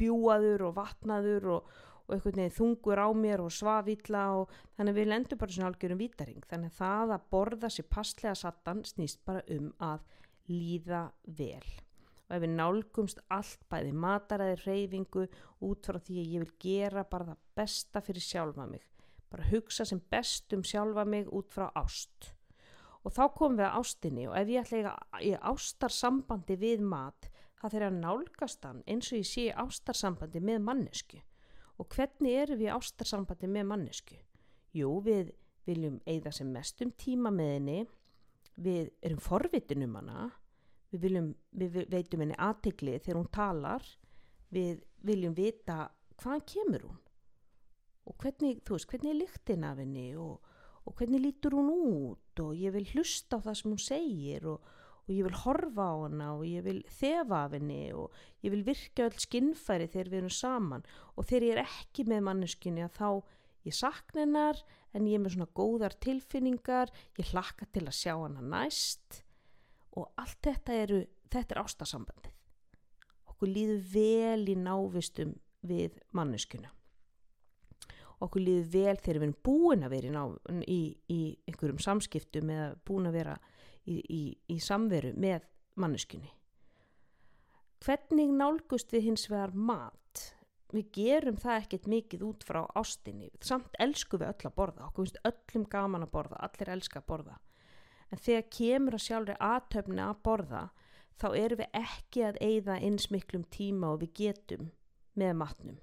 bjúaður 0.00 0.66
og 0.70 0.78
vatnaður 0.80 1.50
og, 1.58 1.76
og 2.06 2.14
einhvern 2.14 2.38
veginn 2.38 2.54
þungur 2.54 3.00
á 3.02 3.08
mér 3.18 3.42
og 3.42 3.54
svavítla 3.54 4.22
og 4.38 4.52
þannig 4.76 4.92
að 4.92 5.00
við 5.00 5.08
lendum 5.10 5.40
bara 5.40 5.54
svona 5.56 5.70
algjörum 5.72 6.00
vítaring. 6.00 6.44
Þannig 6.46 6.70
að 6.70 6.78
það 6.78 7.14
að 7.16 7.26
borða 7.34 7.70
sér 7.72 7.88
passlega 7.90 8.36
sattan 8.38 8.84
snýst 8.86 9.24
bara 9.26 9.42
um 9.56 9.72
að 9.82 10.04
líða 10.50 11.02
vel. 11.26 11.66
Og 12.26 12.36
ef 12.36 12.42
við 12.42 12.54
nálgumst 12.54 13.22
allt 13.34 13.66
bæði 13.70 13.92
mataræði 14.06 14.56
reyfingu 14.64 15.26
út 15.66 15.90
frá 15.90 15.98
því 15.98 16.20
að 16.22 16.32
ég 16.36 16.44
vil 16.44 16.54
gera 16.62 17.06
bara 17.10 17.30
það 17.32 17.44
besta 17.58 18.02
fyrir 18.02 18.26
sjálfa 18.26 18.66
mig. 18.70 18.86
Bara 19.30 19.50
hugsa 19.50 19.86
sem 19.86 20.02
best 20.10 20.54
um 20.54 20.62
sjálfa 20.66 21.04
mig 21.06 21.30
út 21.34 21.50
frá 21.54 21.68
ást. 21.74 22.32
Og 23.06 23.14
þá 23.14 23.24
komum 23.34 23.58
við 23.58 23.68
að 23.68 23.78
ástinni 23.80 24.26
og 24.26 24.34
ef 24.38 24.48
ég 24.50 24.66
ætla 24.66 24.94
í 25.22 25.34
ástarsambandi 25.38 26.58
við 26.58 26.82
mat 26.82 27.30
það 27.60 27.72
þeirra 27.72 27.90
nálgast 27.94 28.66
hann 28.66 28.82
eins 28.86 29.12
og 29.12 29.20
ég 29.20 29.28
sé 29.30 29.44
ástarsambandi 29.54 30.42
með 30.42 30.64
mannesku 30.66 31.20
og 31.76 31.88
hvernig 31.92 32.38
eru 32.42 32.56
við 32.60 32.72
ástarsambandi 32.72 33.50
með 33.50 33.68
mannesku 33.72 34.16
jú 34.76 34.96
við 35.04 35.32
viljum 35.66 36.00
eigða 36.06 36.32
sem 36.34 36.50
mestum 36.52 36.92
tíma 36.98 37.32
með 37.34 37.52
henni. 37.56 37.78
Við 38.56 38.90
erum 39.04 39.22
forvitin 39.22 39.84
um 39.84 39.96
hana. 39.98 40.28
Við, 40.92 41.00
viljum, 41.02 41.32
við 41.50 41.80
veitum 41.92 42.22
henni 42.24 42.38
aðtegli 42.40 42.98
þegar 43.00 43.20
hún 43.20 43.32
talar. 43.34 43.88
Við 44.54 44.84
viljum 45.06 45.34
vita 45.36 45.80
hvaðan 46.22 46.46
kemur 46.52 46.86
hún. 46.88 47.00
Og 48.06 48.14
hvernig, 48.22 48.62
þú 48.62 48.76
veist, 48.76 48.88
hvernig 48.92 49.12
er 49.12 49.18
lyktin 49.18 49.66
af 49.66 49.80
henni 49.82 50.08
og, 50.22 50.52
og 50.86 50.94
hvernig 50.98 51.24
lítur 51.24 51.56
hún 51.58 51.72
út? 51.74 52.42
Og 52.44 52.54
ég 52.54 52.74
vil 52.76 52.86
hlusta 52.94 53.40
á 53.42 53.44
það 53.48 53.58
sem 53.58 53.72
hún 53.72 53.82
segir 53.82 54.46
og, 54.52 54.68
og 55.06 55.14
ég 55.14 55.26
vil 55.26 55.38
horfa 55.44 55.86
á 55.86 55.96
hana 56.02 56.32
og 56.34 56.44
ég 56.48 56.64
vil 56.66 56.80
þefa 56.90 57.44
af 57.46 57.54
henni 57.54 57.82
og 57.94 58.14
ég 58.42 58.54
vil 58.54 58.64
virka 58.66 59.06
öll 59.06 59.20
skinnfæri 59.22 59.86
þegar 59.92 60.10
við 60.10 60.18
erum 60.22 60.34
saman 60.34 60.86
og 61.14 61.28
þegar 61.28 61.46
ég 61.46 61.54
er 61.56 61.62
ekki 61.64 62.06
með 62.10 62.24
manneskinni 62.26 62.82
að 62.86 62.98
þá 62.98 63.10
ég 63.66 63.78
sakna 63.78 64.24
hennar 64.24 64.64
en 64.94 65.06
ég 65.06 65.18
er 65.18 65.22
með 65.22 65.36
svona 65.36 65.54
góðar 65.54 65.94
tilfinningar 66.02 66.92
ég 67.18 67.30
hlakka 67.30 67.68
til 67.70 67.86
að 67.86 67.98
sjá 68.00 68.14
hana 68.16 68.42
næst 68.42 69.22
og 69.96 70.12
allt 70.20 70.40
þetta 70.44 70.78
eru, 70.84 71.02
þetta 71.32 71.54
er 71.54 71.62
ástasambandið. 71.62 72.32
Okkur 73.32 73.52
líður 73.52 73.84
vel 73.92 74.48
í 74.52 74.56
návistum 74.60 75.34
við 75.66 75.96
manneskuna. 76.16 76.70
Okkur 78.24 78.40
líður 78.44 78.68
vel 78.72 78.96
þegar 78.96 79.18
við 79.18 79.26
erum 79.26 79.38
búin 79.44 79.84
að 79.84 79.92
vera 79.92 80.08
í, 80.08 80.12
ná, 80.14 80.22
í, 80.64 80.80
í 81.12 81.20
einhverjum 81.48 81.82
samskiptum 81.84 82.52
eða 82.52 82.70
búin 82.88 83.10
að 83.10 83.18
vera 83.18 83.36
í, 83.94 84.22
í 84.50 84.58
samveru 84.62 85.12
með 85.16 85.46
manneskunni. 85.76 86.32
Hvernig 87.84 88.32
nálgust 88.34 88.92
við 88.92 89.10
hins 89.10 89.26
vegar 89.30 89.54
mat? 89.54 90.22
Við 90.74 90.88
gerum 90.96 91.36
það 91.38 91.60
ekkert 91.60 91.90
mikið 91.90 92.22
út 92.26 92.44
frá 92.44 92.64
ástinni. 92.74 93.30
Samt 93.40 93.76
elsku 93.78 94.18
við 94.18 94.32
öll 94.32 94.48
að 94.48 94.56
borða. 94.56 94.88
Okkur 94.88 95.06
finnst 95.06 95.20
öllum 95.28 95.66
gaman 95.70 96.06
að 96.06 96.14
borða. 96.16 96.40
Allir 96.42 96.72
elska 96.74 97.02
að 97.02 97.10
borða 97.12 97.36
en 98.12 98.22
þegar 98.22 98.50
kemur 98.54 98.96
að 98.96 99.04
sjálfur 99.06 99.40
aðtöfni 99.42 100.02
að 100.02 100.18
borða 100.26 100.62
þá 101.20 101.28
erum 101.40 101.60
við 101.62 101.78
ekki 101.80 102.24
að 102.28 102.40
eigða 102.44 102.80
eins 102.86 103.08
miklum 103.12 103.46
tíma 103.52 103.92
og 103.94 104.02
við 104.02 104.12
getum 104.20 104.68
með 105.16 105.38
matnum. 105.40 105.78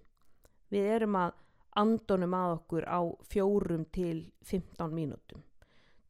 Við 0.70 0.90
erum 0.98 1.18
að 1.20 1.34
andonum 1.80 2.36
að 2.38 2.56
okkur 2.60 2.86
á 2.86 3.02
fjórum 3.30 3.88
til 3.94 4.30
15 4.46 4.94
mínútum. 4.94 5.42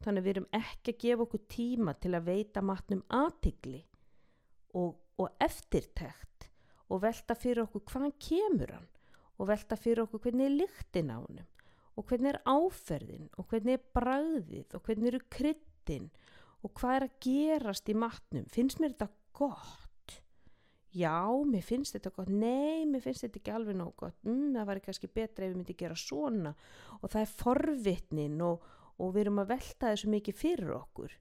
Þannig 0.03 0.25
við 0.25 0.35
erum 0.35 0.49
ekki 0.59 0.93
að 0.93 1.01
gefa 1.05 1.25
okkur 1.27 1.43
tíma 1.51 1.95
til 2.03 2.13
að 2.13 2.27
veita 2.27 2.63
matnum 2.65 3.03
aðtigli 3.07 3.81
og, 4.75 4.95
og 5.19 5.43
eftirtækt 5.43 6.49
og 6.91 7.03
velta 7.05 7.37
fyrir 7.39 7.63
okkur 7.65 7.85
hvaðan 7.89 8.17
kemur 8.21 8.75
hann 8.75 8.89
og 9.39 9.49
velta 9.49 9.77
fyrir 9.79 10.03
okkur 10.05 10.25
hvernig 10.27 10.49
er 10.49 10.57
lyktin 10.59 11.13
á 11.13 11.17
hann 11.17 11.43
og 11.93 12.09
hvernig 12.09 12.33
er 12.33 12.41
áferðin 12.49 13.29
og 13.37 13.47
hvernig 13.49 13.77
er 13.77 13.85
bræðið 13.95 14.75
og 14.75 14.83
hvernig 14.87 15.13
eru 15.13 15.21
krydd 15.31 15.69
matinn 15.83 16.11
og 16.63 16.71
hvað 16.79 16.95
er 16.95 17.05
að 17.07 17.17
gerast 17.19 17.89
í 17.89 17.93
matnum. 17.93 18.45
Finnst 18.47 18.79
mér 18.79 18.93
þetta 18.93 19.09
gott? 19.35 20.19
Já, 20.93 21.27
mér 21.49 21.63
finnst 21.65 21.97
þetta 21.97 22.13
gott. 22.15 22.29
Nei, 22.29 22.85
mér 22.85 23.01
finnst 23.03 23.25
þetta 23.25 23.39
ekki 23.41 23.51
alveg 23.51 23.75
nóg 23.75 23.95
gott. 23.97 24.15
Mm, 24.23 24.53
það 24.55 24.69
var 24.69 24.79
kannski 24.85 25.09
betra 25.11 25.45
ef 25.45 25.51
við 25.51 25.57
myndum 25.57 25.77
gera 25.77 25.97
svona. 25.97 26.53
Og 27.01 27.11
það 27.11 27.25
er 27.25 27.33
forvitnin 27.41 28.41
og, 28.45 28.63
og 28.99 29.13
við 29.15 29.25
erum 29.25 29.41
að 29.43 29.51
velta 29.53 29.91
þessu 29.91 30.11
mikið 30.13 30.39
fyrir 30.39 30.73
okkur. 30.75 31.17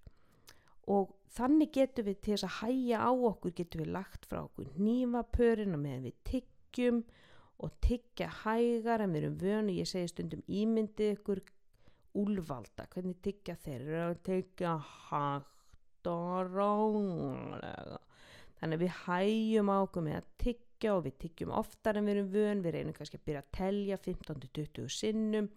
Og 0.92 1.12
þannig 1.36 1.72
getur 1.76 2.06
við 2.08 2.20
til 2.20 2.34
þess 2.34 2.48
að 2.48 2.56
hæja 2.60 3.02
á 3.06 3.10
okkur 3.12 3.56
getur 3.56 3.84
við 3.84 3.92
lagt 3.96 4.28
frá 4.28 4.42
okkur 4.42 4.72
nýmapörina 4.76 5.78
meðan 5.80 6.08
við 6.08 6.18
tiggjum 6.28 7.02
og 7.62 7.74
tyggja 7.84 8.28
hægar 8.42 9.04
en 9.04 9.14
við 9.14 9.22
erum 9.22 9.38
vönu, 9.38 9.76
ég 9.78 9.88
segi 9.88 10.10
stundum 10.10 10.42
ímyndið 10.50 11.16
ykkur 11.16 11.42
úlvalda, 12.18 12.88
hvernig 12.92 13.20
tyggja 13.24 13.54
þeir 13.62 13.80
eru 13.80 14.00
að 14.08 14.22
tyggja 14.26 14.74
hægt 14.82 16.10
og 16.10 16.50
ránglega 16.50 18.00
þannig 18.62 18.78
að 18.78 18.84
við 18.84 18.98
hægjum 19.04 19.70
á 19.74 19.76
okkur 19.82 20.04
með 20.06 20.18
að 20.20 20.26
tyggja 20.38 20.92
og 20.94 21.00
við 21.06 21.16
tyggjum 21.24 21.54
oftar 21.58 21.98
en 21.98 22.06
við 22.06 22.14
erum 22.14 22.28
vön. 22.30 22.60
Við 22.62 22.74
reynum 22.76 22.94
kannski 22.94 23.18
að 23.18 23.24
byrja 23.26 23.42
að 23.42 23.48
telja 23.58 23.98
15-20 24.04 24.92
sinnum 24.94 25.48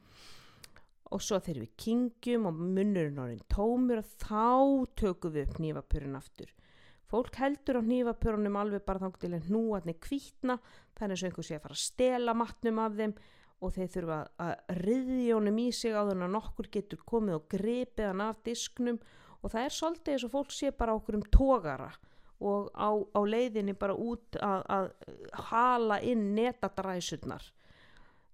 og 1.14 1.22
svo 1.22 1.40
þegar 1.44 1.66
við 1.66 1.74
kingjum 1.84 2.48
og 2.50 2.60
munnurinn 2.60 3.22
orðin 3.22 3.44
tómur 3.52 4.02
og 4.02 4.14
þá 4.22 4.46
tökum 5.02 5.36
við 5.36 5.50
upp 5.50 5.60
nývapurinn 5.62 6.18
aftur. 6.18 6.52
Fólk 7.06 7.38
heldur 7.38 7.80
á 7.80 7.82
nývapurunum 7.86 8.58
alveg 8.58 8.86
bara 8.86 9.06
þá 9.06 9.20
til 9.22 9.34
að 9.36 9.50
hnúatni 9.52 9.94
kvítna 10.02 10.58
þannig 10.98 11.20
að 11.20 11.28
einhver 11.30 11.46
sé 11.46 11.58
að 11.60 11.66
fara 11.68 11.78
að 11.78 11.84
stela 11.84 12.34
matnum 12.38 12.82
af 12.82 12.98
þeim 12.98 13.14
og 13.64 13.76
þeir 13.76 13.92
þurfa 13.94 14.18
að 14.42 14.74
riðja 14.82 15.38
honum 15.38 15.62
í 15.62 15.68
sig 15.74 15.94
á 15.94 16.02
þannig 16.02 16.26
að 16.28 16.34
nokkur 16.34 16.72
getur 16.74 17.06
komið 17.08 17.38
og 17.38 17.48
grepið 17.54 18.10
hann 18.10 18.26
af 18.26 18.42
disknum. 18.48 19.00
Og 19.42 19.54
það 19.54 19.68
er 19.68 19.76
svolítið 19.78 20.16
eins 20.16 20.26
og 20.26 20.34
fólk 20.34 20.54
sé 20.56 20.72
bara 20.76 20.96
okkur 20.98 21.20
um 21.20 21.26
tógara 21.30 21.92
og 22.46 22.72
á, 22.76 22.90
á 22.92 23.22
leiðinni 23.24 23.76
bara 23.80 23.96
út 23.96 24.36
að, 24.44 24.66
að 24.68 24.90
hala 25.52 26.02
inn 26.04 26.34
netadræsurnar. 26.36 27.46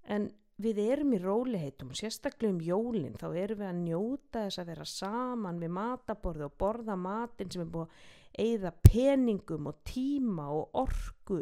En 0.09 0.31
við 0.63 0.79
erum 0.83 1.13
í 1.15 1.19
róliheitum 1.21 1.91
og 1.93 1.99
sérstaklega 1.99 2.53
um 2.53 2.61
jólinn 2.63 3.17
þá 3.19 3.27
erum 3.29 3.61
við 3.61 3.67
að 3.67 3.79
njóta 3.83 4.43
þess 4.45 4.61
að 4.61 4.71
vera 4.71 4.87
saman 4.89 5.61
við 5.61 5.73
mataborði 5.77 6.47
og 6.47 6.57
borða 6.61 6.97
matin 6.99 7.51
sem 7.53 7.63
er 7.63 7.71
búið 7.75 7.87
að 7.87 8.43
eigða 8.45 8.71
peningum 8.85 9.71
og 9.71 9.81
tíma 9.87 10.49
og 10.55 10.77
orgu 10.81 11.41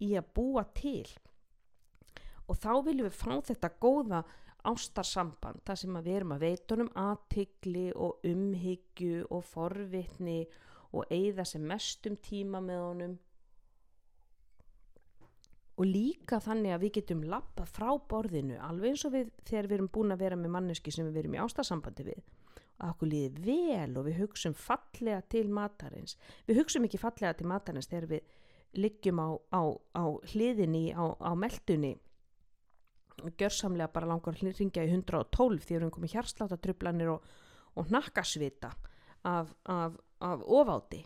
í 0.00 0.12
að 0.16 0.30
búa 0.36 0.64
til. 0.76 1.06
Og 2.48 2.58
þá 2.58 2.72
viljum 2.86 3.06
við 3.06 3.18
fá 3.20 3.34
þetta 3.46 3.72
góða 3.82 4.22
ástarsamband 4.66 5.62
þar 5.64 5.78
sem 5.80 5.98
við 6.00 6.16
erum 6.18 6.34
að 6.34 6.44
veitunum 6.44 6.90
aðtikli 6.98 7.86
og 7.96 8.26
umhyggju 8.28 9.26
og 9.30 9.44
forvitni 9.46 10.40
og 10.90 11.06
eigða 11.12 11.46
sem 11.46 11.64
mestum 11.64 12.18
tíma 12.20 12.60
með 12.64 12.82
honum 12.84 13.18
og 15.80 15.88
líka 15.88 16.36
þannig 16.44 16.74
að 16.74 16.82
við 16.84 16.92
getum 16.98 17.22
lappa 17.24 17.64
frá 17.64 17.88
borðinu 18.10 18.58
alveg 18.60 18.92
eins 18.92 19.06
og 19.08 19.14
við 19.14 19.30
þegar 19.48 19.68
við 19.70 19.76
erum 19.78 19.88
búin 19.94 20.12
að 20.12 20.22
vera 20.26 20.36
með 20.36 20.52
manneski 20.58 20.92
sem 20.92 21.08
við 21.08 21.22
erum 21.22 21.36
í 21.38 21.40
ástarsambandi 21.40 22.04
við. 22.10 22.20
Að 22.80 22.92
okkur 22.92 23.10
líði 23.12 23.44
vel 23.46 23.96
og 23.96 24.06
við 24.06 24.20
hugsun 24.20 24.56
fallega 24.56 25.22
til 25.32 25.46
matarins. 25.52 26.18
Við 26.48 26.60
hugsun 26.60 26.84
ekki 26.88 27.00
fallega 27.00 27.32
til 27.38 27.48
matarins 27.48 27.88
þegar 27.88 28.10
við 28.12 28.36
liggjum 28.80 29.20
á, 29.24 29.28
á, 29.56 29.62
á 29.96 30.04
hliðinni 30.32 30.90
á, 30.92 31.04
á 31.16 31.32
meldunni 31.34 31.96
gjörsamlega 33.40 33.90
bara 33.92 34.08
langar 34.08 34.36
að 34.36 34.52
ringja 34.60 34.84
í 34.84 34.92
112 34.92 35.64
því 35.64 35.64
að 35.64 35.70
við 35.74 35.80
erum 35.80 35.94
komið 35.96 36.14
hjarslátatrublanir 36.16 37.12
og, 37.14 37.24
og 37.76 37.90
nakkasvita 37.92 38.70
af, 39.28 39.50
af, 39.64 39.96
af 40.24 40.44
ofáti 40.44 41.02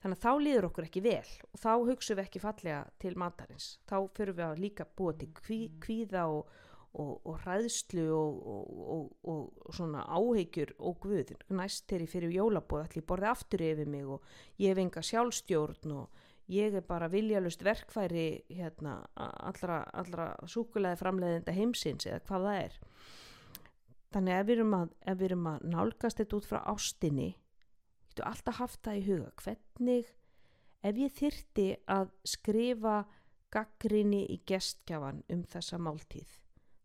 þannig 0.00 0.16
að 0.16 0.24
þá 0.24 0.32
líður 0.44 0.66
okkur 0.70 0.88
ekki 0.88 1.02
vel 1.04 1.28
og 1.50 1.60
þá 1.60 1.70
hugsaum 1.90 2.18
við 2.18 2.24
ekki 2.24 2.42
fallega 2.42 2.80
til 3.02 3.14
matarins. 3.20 3.68
Þá 3.88 3.96
fyrir 4.16 4.36
við 4.38 4.46
að 4.46 4.64
líka 4.64 4.86
búa 4.96 5.14
til 5.20 5.28
kví, 5.36 5.60
kvíða 5.82 6.24
og, 6.32 6.54
og, 6.96 7.12
og 7.28 7.36
hræðslu 7.44 8.06
og 8.16 9.74
svona 9.76 10.06
áhegjur 10.08 10.72
og 10.78 10.98
guð 11.04 11.34
næst 11.52 11.86
þegar 11.90 12.06
ég 12.06 12.14
fyrir 12.14 12.36
jólabóð 12.38 12.86
ætlum 12.86 13.04
ég 13.04 13.10
borði 13.12 13.30
aftur 13.30 13.66
yfir 13.68 13.92
mig 13.92 14.08
og 14.08 14.32
ég 14.56 14.72
hef 14.72 14.82
enga 14.84 15.04
sjálfstjórn 15.10 15.96
og 15.98 16.26
ég 16.50 16.74
er 16.74 16.86
bara 16.86 17.10
viljalust 17.12 17.62
verkfæri 17.62 18.42
hérna, 18.50 18.96
allra, 19.14 19.84
allra 19.94 20.32
súkulæði 20.50 20.98
framleiðenda 20.98 21.54
heimsins 21.54 22.08
eða 22.08 22.24
hvað 22.26 22.48
það 22.48 22.62
er. 22.64 22.80
Þannig 24.10 24.34
ef 24.34 24.48
við 24.48 24.56
erum 24.56 24.74
að, 24.74 24.96
við 25.12 25.28
erum 25.28 25.46
að 25.52 25.68
nálgast 25.70 26.18
þetta 26.18 26.40
út 26.40 26.48
frá 26.48 26.58
ástinni 26.72 27.28
getur 28.10 28.28
alltaf 28.28 28.60
haft 28.60 28.82
það 28.84 29.00
í 29.00 29.06
huga. 29.08 29.32
Hvernig 29.44 30.12
ef 30.82 31.00
ég 31.00 31.16
þyrti 31.16 31.70
að 31.90 32.12
skrifa 32.28 32.98
gaggrinni 33.50 34.24
í 34.30 34.38
gestgjafan 34.46 35.24
um 35.32 35.42
þessa 35.50 35.80
máltíð 35.82 36.40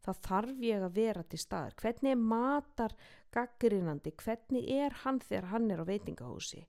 þá 0.06 0.12
þarf 0.28 0.62
ég 0.62 0.86
að 0.86 0.96
vera 1.00 1.24
til 1.26 1.40
staðar. 1.42 1.76
Hvernig 1.82 2.20
matar 2.22 2.96
gaggrinnandi 3.34 4.14
hvernig 4.22 4.70
er 4.70 4.96
hann 5.04 5.20
þegar 5.24 5.52
hann 5.54 5.70
er 5.74 5.82
á 5.82 5.86
veitingahúsi? 5.90 6.64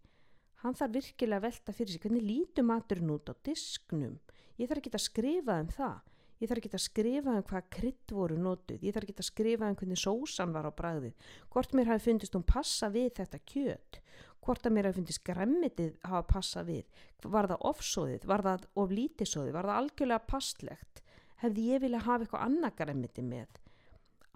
Hann 0.64 0.76
þarf 0.76 0.96
virkilega 0.96 1.42
að 1.42 1.46
velta 1.46 1.74
fyrir 1.76 1.92
sig 1.92 2.04
hvernig 2.04 2.24
lítur 2.24 2.66
maturinn 2.66 3.12
út 3.12 3.28
á 3.28 3.34
disknum? 3.44 4.16
Ég 4.56 4.70
þarf 4.70 4.80
ekki 4.80 4.94
að 4.96 5.04
skrifa 5.04 5.58
um 5.60 5.68
það. 5.72 5.98
Ég 6.36 6.50
þarf 6.50 6.60
ekki 6.62 6.72
að 6.72 6.84
skrifa 6.84 7.34
um 7.36 7.44
hvað 7.50 7.68
krydd 7.76 8.12
voru 8.16 8.38
notuð. 8.40 8.82
Ég 8.84 8.96
þarf 8.96 9.06
ekki 9.06 9.20
að 9.20 9.28
skrifa 9.30 9.68
um 9.68 9.76
hvernig 9.80 10.00
sósan 10.00 10.56
var 10.56 10.68
á 10.68 10.72
bræðið 10.72 11.30
hvort 11.52 11.76
mér 11.76 11.92
hafi 11.92 12.08
fundist 12.08 12.36
hún 12.36 12.48
passa 12.48 12.90
við 12.92 13.12
þetta 13.20 13.40
kjöt 13.52 14.00
hvort 14.46 14.66
að 14.66 14.76
mér 14.76 14.88
hafi 14.88 15.00
fundist 15.00 15.24
græmitið 15.26 15.94
hafa 16.06 16.22
passa 16.30 16.64
við. 16.66 16.84
Var 17.26 17.50
það 17.50 17.68
ofsóðið, 17.70 18.26
var 18.30 18.46
það 18.46 18.66
oflítisóðið 18.82 19.56
var 19.56 19.70
það 19.70 19.80
algjörlega 19.82 20.30
passlegt 20.32 21.02
hefði 21.42 21.70
ég 21.72 21.82
vilja 21.82 22.04
hafa 22.06 22.24
eitthvað 22.24 22.46
annað 22.46 22.76
græmitið 22.80 23.30
með? 23.30 23.62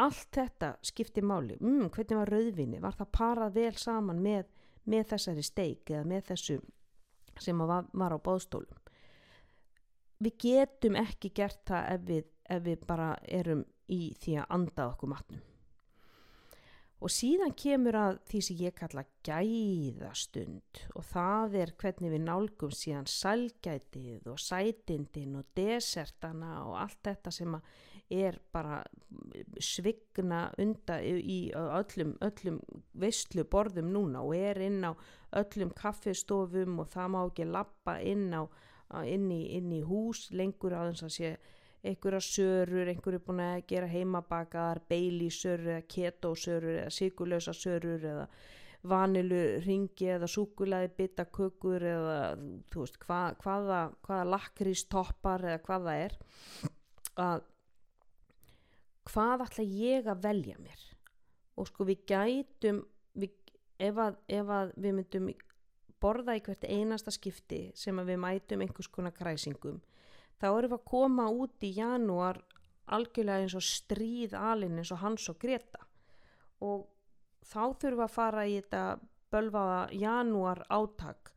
Allt 0.01 0.31
þetta 0.33 0.75
skipti 0.85 1.23
máli. 1.25 1.59
Mm, 1.61 1.91
hvernig 1.93 2.19
var 2.19 2.31
rauðvinni, 2.33 2.81
var 2.81 2.97
það 2.97 3.15
parað 3.17 3.57
vel 3.61 3.77
saman 3.81 4.23
með 4.25 4.49
með 4.89 5.11
þessari 5.15 5.45
steik 5.45 5.91
eða 5.93 6.07
með 6.09 6.27
þessu 6.33 6.59
sem 7.41 7.65
var, 7.67 7.87
var 7.93 8.17
á 8.17 8.19
bóðstólum 8.21 8.81
við 10.21 10.37
getum 10.45 10.99
ekki 11.01 11.33
gert 11.37 11.63
það 11.69 11.93
ef 11.95 12.09
við, 12.09 12.27
ef 12.57 12.65
við 12.67 12.83
bara 12.89 13.13
erum 13.41 13.65
í 13.91 14.03
því 14.21 14.37
að 14.43 14.53
anda 14.57 14.91
okkur 14.93 15.13
matnum 15.15 15.47
og 17.01 17.13
síðan 17.13 17.55
kemur 17.57 17.97
að 17.97 18.19
því 18.29 18.41
sem 18.45 18.59
ég 18.61 18.75
kalla 18.77 19.05
gæðastund. 19.25 20.83
Og 20.99 21.07
það 21.09 21.57
er 21.63 21.73
hvernig 21.81 22.13
við 22.13 22.25
nálgum 22.27 22.75
síðan 22.77 23.09
salgætið 23.09 24.29
og 24.29 24.41
sætindin 24.41 25.39
og 25.41 25.49
desertana 25.57 26.59
og 26.67 26.77
allt 26.83 27.01
þetta 27.09 27.33
sem 27.35 27.57
er 28.11 28.41
bara 28.53 28.81
svigna 29.63 30.49
undan 30.59 31.05
í 31.07 31.39
öllum, 31.55 32.17
öllum 32.27 32.59
veistlu 32.99 33.47
borðum 33.47 33.93
núna 33.95 34.25
og 34.27 34.35
er 34.37 34.59
inn 34.67 34.83
á 34.83 34.93
öllum 35.39 35.71
kaffestofum 35.79 36.83
og 36.83 36.91
það 36.91 37.15
má 37.15 37.21
ekki 37.23 37.47
lappa 37.47 37.97
inn, 38.03 38.29
á, 38.35 38.43
inn, 39.07 39.31
í, 39.31 39.45
inn 39.57 39.71
í 39.73 39.81
hús 39.87 40.27
lengur 40.35 40.75
á 40.75 40.91
þess 40.91 41.07
að 41.07 41.17
sé 41.17 41.33
einhverja 41.87 42.21
sörur, 42.21 42.89
einhverju 42.91 43.23
búin 43.25 43.43
að 43.45 43.63
gera 43.71 43.89
heimabakaðar, 43.89 44.83
beilisörur 44.91 45.77
eða 45.77 45.85
ketósörur 45.89 46.81
eða 46.83 46.91
sigurlösa 46.93 47.55
sörur 47.57 48.05
eða 48.05 48.27
vanilu 48.91 49.41
ringi 49.65 50.09
eða 50.15 50.29
súkulæði 50.31 50.91
bitakökur 50.97 51.85
eða 51.85 52.19
þú 52.73 52.85
veist 52.85 53.01
hva, 53.05 53.21
hvaða, 53.43 53.81
hvaða 54.07 54.29
lakristoppar 54.35 55.45
eða 55.49 55.63
hvaða 55.67 55.97
er. 56.05 56.17
Að 57.21 57.45
hvað 59.11 59.45
ætla 59.47 59.67
ég 59.67 60.09
að 60.09 60.25
velja 60.25 60.57
mér? 60.61 60.87
Og 61.61 61.69
sko 61.69 61.85
við 61.89 62.05
gætum 62.09 62.85
við, 63.21 63.37
ef, 63.81 64.01
að, 64.01 64.21
ef 64.29 64.53
að 64.57 64.75
við 64.77 64.99
myndum 65.01 65.31
borða 66.01 66.37
í 66.37 66.43
hvert 66.45 66.65
einasta 66.65 67.13
skipti 67.13 67.67
sem 67.77 67.99
að 68.01 68.15
við 68.15 68.21
mætum 68.23 68.65
einhvers 68.65 68.89
konar 68.89 69.17
kræsingum 69.17 69.81
þá 70.41 70.47
erum 70.51 70.73
við 70.73 70.79
að 70.79 70.89
koma 70.91 71.29
út 71.31 71.67
í 71.67 71.75
janúar 71.77 72.41
algjörlega 72.91 73.45
eins 73.45 73.57
og 73.59 73.67
stríð 73.67 74.35
alin 74.39 74.81
eins 74.81 74.93
og 74.95 75.03
hans 75.05 75.29
og 75.31 75.39
Greta. 75.41 75.85
Og 76.65 76.87
þá 77.47 77.63
þurfum 77.81 78.01
við 78.01 78.07
að 78.07 78.17
fara 78.17 78.47
í 78.49 78.57
þetta 78.59 78.85
bölvaða 79.31 79.83
janúar 79.95 80.65
áttak 80.69 81.31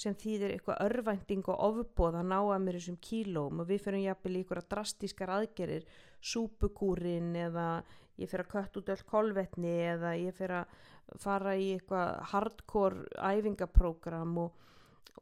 sem 0.00 0.14
þýðir 0.16 0.54
eitthvað 0.54 0.82
örvænting 0.86 1.48
og 1.50 1.64
ofbóð 1.66 2.20
að 2.20 2.28
ná 2.30 2.38
að 2.38 2.62
mér 2.64 2.78
þessum 2.78 3.00
kílóm 3.04 3.62
og 3.62 3.68
við 3.68 3.82
fyrir 3.84 4.04
jafnvel 4.04 4.34
í 4.36 4.42
eitthvað 4.42 4.68
drastískar 4.72 5.32
aðgerir 5.34 5.88
súpukúrin 6.30 7.34
eða 7.36 7.66
ég 8.20 8.30
fyrir 8.30 8.46
að 8.46 8.52
kött 8.54 8.78
út 8.80 8.92
öll 8.94 9.04
kolvetni 9.08 9.74
eða 9.90 10.14
ég 10.20 10.36
fyrir 10.36 10.60
að 10.62 11.20
fara 11.20 11.56
í 11.58 11.72
eitthvað 11.74 12.20
hardcore 12.32 13.06
æfingaprógram 13.32 14.36
og, 14.44 14.68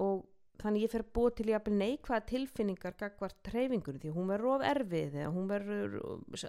og 0.05 0.27
þannig 0.59 0.85
ég 0.85 0.91
fer 0.91 1.05
að 1.05 1.11
búa 1.15 1.33
til 1.39 1.47
jafnvel 1.53 1.75
neikvæða 1.79 2.25
tilfinningar 2.29 2.95
gagvart 2.99 3.37
treyfingunni 3.47 4.01
því 4.03 4.13
hún 4.17 4.31
verður 4.33 4.55
of 4.57 4.65
erfið 4.67 5.17
eða 5.21 5.33
hún 5.37 5.47
verður 5.51 5.95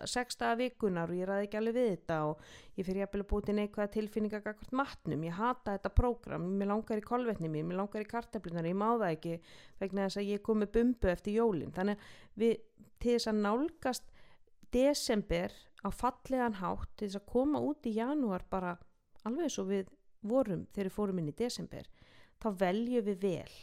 sexta 0.10 0.56
vikunar 0.58 1.12
og 1.13 1.19
ég 1.19 1.30
ræði 1.30 1.45
ekki 1.45 1.60
alveg 1.60 1.78
við 1.78 1.89
þetta 1.91 2.17
og 2.32 2.43
ég 2.80 2.88
fer 2.88 3.02
jafnvel 3.04 3.22
að 3.24 3.30
búa 3.30 3.45
til 3.45 3.56
neikvæða 3.60 3.93
tilfinningar 3.95 4.43
gagvart 4.48 4.74
matnum, 4.82 5.28
ég 5.30 5.38
hata 5.38 5.78
þetta 5.78 5.93
prógram 5.93 6.50
mér 6.58 6.72
langar 6.74 7.02
í 7.02 7.06
kolvetni 7.06 7.52
mér, 7.54 7.67
mér 7.69 7.82
langar 7.84 8.06
í 8.06 8.10
karteflunar 8.10 8.69
ég 8.69 8.80
má 8.82 8.88
það 8.95 9.08
ekki 9.12 9.38
vegna 9.84 10.08
þess 10.08 10.22
að 10.24 10.34
ég 10.34 10.43
kom 10.45 10.63
með 10.63 10.74
bumbu 10.80 11.13
eftir 11.13 11.38
jólin. 11.38 11.74
Þannig 11.76 12.10
við 12.39 12.58
til 13.00 13.15
þess 13.15 13.30
að 13.30 13.41
nálgast 13.45 14.12
desember 14.74 15.54
á 15.86 15.89
fallegan 15.93 16.60
hátt 16.60 16.91
til 16.98 17.08
þess 17.08 17.22
að 17.22 17.30
koma 17.32 17.62
út 17.63 17.88
í 17.88 17.95
janúar 17.95 18.43
bara 18.50 18.76
alveg 19.28 19.54
svo 19.54 19.65
við 19.69 19.89
vorum 20.26 20.65
þegar 20.74 20.89
við 20.89 20.95
fórum 20.95 21.22
inn 21.22 21.32
í 21.32 21.38
desember 21.39 21.88
þá 22.39 22.50
veljum 22.60 23.06
við 23.08 23.22
vel 23.24 23.54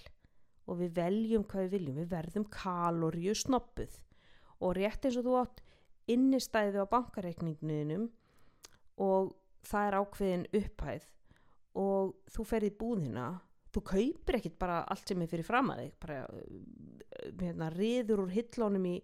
og 0.67 0.81
við 0.81 0.95
veljum 0.99 1.47
hvað 1.47 1.67
við 1.67 1.75
viljum, 1.77 1.99
við 2.01 2.13
verðum 2.13 2.47
kaloríu 2.51 3.35
snoppuð 3.39 3.99
og 4.61 4.77
rétt 4.79 5.07
eins 5.07 5.19
og 5.21 5.27
þú 5.27 5.37
átt 5.41 5.63
innistæði 6.11 6.83
á 6.83 6.87
bankareikningnum 6.91 8.09
og 9.03 9.35
það 9.67 9.89
er 9.89 9.99
ákveðin 10.01 10.47
upphæð 10.61 11.11
og 11.77 12.15
þú 12.33 12.47
ferði 12.49 12.73
í 12.73 12.79
búðina 12.81 13.27
þú 13.75 13.83
kaupir 13.91 14.39
ekkit 14.39 14.57
bara 14.61 14.81
allt 14.89 15.11
sem 15.11 15.23
er 15.23 15.31
fyrir 15.31 15.47
fram 15.47 15.71
að 15.75 15.83
þig 15.85 15.97
bara 16.01 16.21
hérna, 17.43 17.71
riður 17.75 18.25
úr 18.25 18.33
hillónum 18.33 18.87
í, 18.89 18.95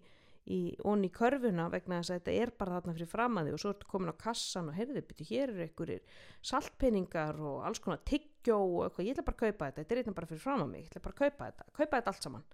í 0.49 0.59
onni 0.89 1.11
í 1.11 1.13
körfuna 1.13 1.67
vegna 1.73 1.99
þess 2.01 2.13
að 2.13 2.21
þetta 2.21 2.37
er 2.41 2.53
bara 2.57 2.79
þarna 2.79 2.95
fyrir 2.97 3.11
fram 3.11 3.37
að 3.39 3.49
þig 3.49 3.57
og 3.57 3.63
svo 3.63 3.73
ertu 3.75 3.91
komin 3.91 4.13
á 4.13 4.23
kassan 4.23 4.71
og 4.71 4.77
heyrðu 4.79 5.03
byrju, 5.09 5.27
hér 5.29 5.53
eru 5.53 5.67
einhverjir 5.67 6.19
saltpenningar 6.41 7.41
og 7.43 7.67
alls 7.67 7.83
konar 7.83 8.01
tyggjó 8.43 8.59
og 8.59 8.83
eitthvað, 8.87 9.05
ég 9.07 9.15
ætla 9.15 9.23
bara 9.23 9.37
að 9.37 9.43
kaupa 9.43 9.67
þetta, 9.67 9.81
þetta 9.81 9.93
er 9.93 9.99
eitthvað 10.01 10.17
bara 10.17 10.27
fyrir 10.29 10.43
fram 10.43 10.61
að 10.63 10.69
mig, 10.69 10.83
ég 10.83 10.89
ætla 10.89 11.01
bara 11.03 11.13
að 11.13 11.21
kaupa 11.23 11.45
þetta, 11.49 11.65
kaupa 11.77 11.97
þetta 11.97 12.11
allt 12.11 12.23
saman. 12.23 12.45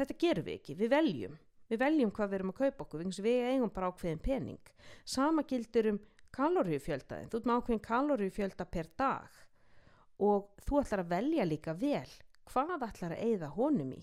Þetta 0.00 0.16
gerum 0.20 0.46
við 0.46 0.54
ekki, 0.56 0.76
við 0.80 0.90
veljum. 0.94 1.38
Við 1.70 1.80
veljum 1.80 2.10
hvað 2.10 2.30
við 2.30 2.38
erum 2.38 2.50
að 2.50 2.60
kaupa 2.60 2.84
okkur 2.84 3.04
við 3.22 3.48
eigum 3.50 3.70
bara 3.70 3.90
ákveðin 3.90 4.22
pening. 4.24 4.70
Sama 5.04 5.44
gildur 5.46 5.90
um 5.92 6.00
kaloríufjöldaðin 6.34 7.30
þú 7.30 7.38
ert 7.38 7.46
með 7.46 7.60
ákveðin 7.60 7.84
kaloríufjölda 7.84 8.66
per 8.66 8.88
dag. 8.98 9.36
Og 10.18 10.48
þú 10.66 10.80
ætlar 10.80 11.04
að 11.04 11.12
velja 11.12 11.46
líka 11.46 11.74
vel 11.74 12.08
hvað 12.50 12.86
ætlar 12.88 13.14
að 13.14 13.22
eigða 13.26 13.52
honum 13.54 13.92
í. 13.94 14.00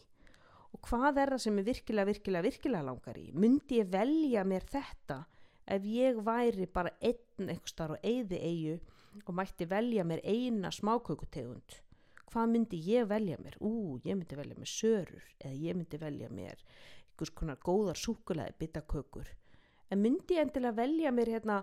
Og 0.75 0.79
hvað 0.87 1.19
er 1.23 1.33
það 1.33 1.43
sem 1.43 1.59
er 1.59 1.67
virkilega, 1.67 2.07
virkilega, 2.07 2.45
virkilega 2.47 2.87
langar 2.87 3.19
í? 3.19 3.31
Myndi 3.33 3.81
ég 3.81 3.91
velja 3.91 4.43
mér 4.47 4.67
þetta 4.67 5.23
ef 5.67 5.87
ég 5.87 6.19
væri 6.23 6.67
bara 6.71 6.93
einn 7.03 7.51
eitthvað 7.51 7.97
og 7.97 8.07
eigði 8.07 8.39
eigu 8.39 8.77
og 9.25 9.35
mætti 9.37 9.67
velja 9.69 10.05
mér 10.07 10.21
eina 10.27 10.71
smákökutegund. 10.73 11.79
Hvað 12.27 12.51
myndi 12.51 12.79
ég 12.83 13.07
velja 13.07 13.37
mér? 13.39 13.55
Ú, 13.63 13.97
ég 14.03 14.17
myndi 14.17 14.37
velja 14.37 14.57
mér 14.59 14.69
sörur 14.69 15.25
eða 15.39 15.55
ég 15.55 15.77
myndi 15.77 15.99
velja 16.01 16.29
mér 16.29 16.59
einhvers 17.17 17.33
konar 17.33 17.57
góðar 17.63 17.97
súkulæði 17.97 18.57
bitakökur. 18.59 19.29
En 19.89 20.01
myndi 20.03 20.35
ég 20.35 20.43
endilega 20.45 20.75
velja 20.77 21.13
mér 21.15 21.31
hérna 21.37 21.61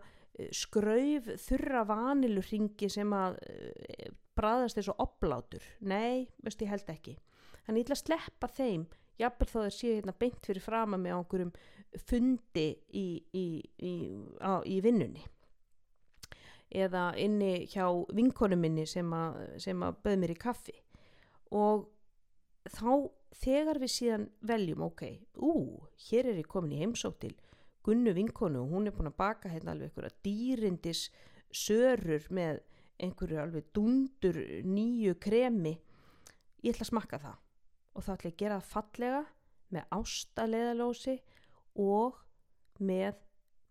skrauf 0.50 1.28
þurra 1.44 1.84
vanilurringi 1.86 2.88
sem 2.90 3.12
að 3.14 3.36
e, 3.46 4.08
bræðast 4.34 4.80
og 4.90 5.04
oplátur 5.04 5.62
nei, 5.80 6.26
veist 6.42 6.62
ég 6.64 6.72
held 6.72 6.90
ekki. 6.90 7.14
Þannig 7.66 7.84
ég 7.84 7.86
ætla 7.86 7.98
að 7.98 8.02
sleppa 8.02 8.50
þeim. 8.50 8.88
Jafnvel 9.20 9.46
þó 9.46 9.58
þeir 9.60 9.76
séu 9.76 9.92
hérna 9.94 10.16
beint 10.18 10.48
fyrir 10.48 10.64
frama 10.64 10.98
með 10.98 11.20
okkurum 11.20 11.52
fundi 12.02 12.66
í, 12.90 13.06
í, 13.30 13.46
í, 13.78 13.92
á, 14.42 14.58
í 14.66 14.80
vinnunni 14.82 15.22
eða 16.70 17.10
inni 17.20 17.66
hjá 17.70 17.86
vinkonu 18.14 18.56
minni 18.58 18.86
sem 18.86 19.10
að, 19.14 19.98
böð 20.04 20.16
mér 20.20 20.34
í 20.34 20.38
kaffi. 20.38 20.76
Og 21.54 21.88
þá 22.70 23.10
þegar 23.34 23.80
við 23.82 23.92
síðan 23.92 24.28
veljum 24.46 24.86
ok, 24.88 25.02
ú, 25.42 25.52
hér 26.08 26.30
er 26.32 26.40
ég 26.40 26.48
komin 26.50 26.76
í 26.76 26.80
heimsótt 26.82 27.20
til 27.24 27.34
Gunnu 27.84 28.14
vinkonu 28.16 28.62
og 28.62 28.70
hún 28.72 28.88
er 28.88 28.94
búin 28.96 29.10
að 29.10 29.18
baka 29.18 29.50
hérna 29.52 29.74
alveg 29.74 29.90
einhverja 29.90 30.16
dýrindis 30.24 31.02
sörur 31.52 32.24
með 32.32 32.62
einhverju 33.04 33.40
alveg 33.42 33.66
dundur 33.76 34.38
nýju 34.64 35.18
kremi. 35.20 35.74
Ég 36.64 36.72
ætla 36.72 36.86
að 36.86 36.92
smakka 36.94 37.20
það. 37.20 37.36
Og 37.92 38.06
þá 38.06 38.12
ætla 38.14 38.30
ég 38.30 38.34
að 38.34 38.40
gera 38.40 38.60
það 38.60 38.70
fallega 38.70 39.20
með 39.74 39.92
ástaleðalósi 39.98 41.16
og 41.84 42.22
með 42.80 43.20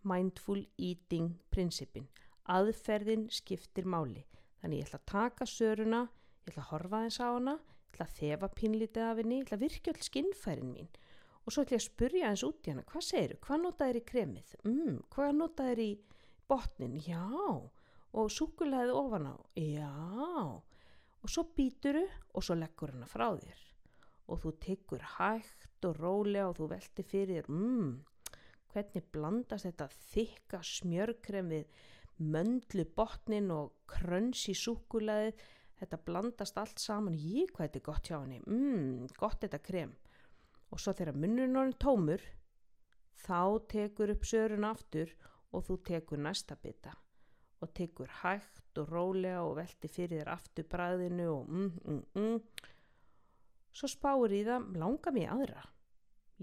mindful 0.06 0.62
eating 0.78 1.34
prinsipin 1.50 2.06
aðferðin 2.52 3.30
skiptir 3.32 3.88
máli. 3.88 4.26
Þannig 4.62 4.82
ég 4.82 4.88
ætla 4.88 5.00
að 5.00 5.10
taka 5.12 5.48
söruna 5.48 6.02
ég 6.44 6.52
ætla 6.52 6.64
að 6.64 6.70
horfa 6.72 7.02
þess 7.06 7.24
á 7.24 7.28
hana 7.28 7.56
ég 7.60 7.94
ætla 7.94 8.06
að 8.08 8.16
þefa 8.20 8.50
pínlítið 8.60 9.06
af 9.08 9.22
henni 9.22 9.38
ég 9.40 9.46
ætla 9.46 9.58
að 9.58 9.66
virkja 9.66 9.94
all 9.94 10.08
skinnfærin 10.08 10.74
mín. 10.74 10.90
Og 11.44 11.54
svo 11.54 11.64
ætla 11.64 11.78
ég 11.78 11.82
að 11.82 11.88
spurja 11.88 12.32
eins 12.32 12.44
út 12.48 12.68
í 12.68 12.74
hana 12.74 12.86
hvað 12.90 13.08
segir, 13.08 13.36
hvað 13.44 13.64
notaður 13.64 14.00
í 14.00 14.04
kremið? 14.12 14.56
Mm, 14.68 15.00
hvað 15.14 15.34
notaður 15.40 15.84
í 15.84 15.90
botnin? 16.52 17.00
Já, 17.04 17.24
og 18.14 18.32
súkulæðið 18.32 18.96
ofan 19.00 19.30
á? 19.32 19.36
Já, 19.60 19.92
og 21.24 21.32
svo 21.32 21.46
býturu 21.56 22.04
og 22.34 22.46
svo 22.46 22.58
leggur 22.60 22.96
hana 22.96 23.10
frá 23.10 23.30
þér. 23.36 23.62
Og 24.32 24.40
þú 24.40 24.54
tekur 24.64 25.04
hægt 25.18 25.86
og 25.88 26.00
rólega 26.00 26.48
og 26.50 26.58
þú 26.60 26.70
velti 26.72 27.04
fyrir 27.04 27.50
mm, 27.52 27.92
hvernig 28.74 29.10
blandast 29.14 29.68
þetta 29.68 29.90
þykka 30.14 30.62
smjörkremið 30.66 31.90
möndlu 32.22 32.86
botnin 32.96 33.52
og 33.54 33.74
krönsi 33.90 34.56
súkulæðið 34.58 35.44
þetta 35.80 36.00
blandast 36.06 36.58
allt 36.60 36.82
saman. 36.82 37.18
Ég 37.18 37.52
hvað 37.52 37.68
þetta 37.68 37.80
er 37.80 37.88
gott 37.88 38.10
hjá 38.10 38.18
henni. 38.20 38.40
Mm, 38.48 39.08
gott 39.20 39.42
þetta 39.44 39.62
krem. 39.64 39.94
Og 40.74 40.82
svo 40.82 40.94
þegar 40.96 41.20
munnurinn 41.20 41.60
orðin 41.60 41.80
tómur 41.82 42.24
þá 43.24 43.42
tekur 43.72 44.14
upp 44.14 44.28
sörun 44.28 44.68
aftur 44.68 45.12
og 45.54 45.66
þú 45.68 45.80
tekur 45.86 46.22
næsta 46.22 46.58
bita 46.60 46.94
og 47.64 47.72
tekur 47.78 48.10
hægt 48.22 48.80
og 48.82 48.90
rólega 48.92 49.44
og 49.46 49.56
velti 49.60 49.88
fyrir 49.88 50.24
þér 50.24 50.32
aftur 50.34 50.66
bræðinu 50.68 51.28
og 51.32 51.50
mm, 51.50 51.70
mm, 51.86 52.02
mm. 52.20 52.72
svo 53.72 53.90
spáur 53.92 54.34
í 54.36 54.42
það 54.48 54.74
langa 54.82 55.14
mig 55.16 55.30
aðra? 55.32 55.64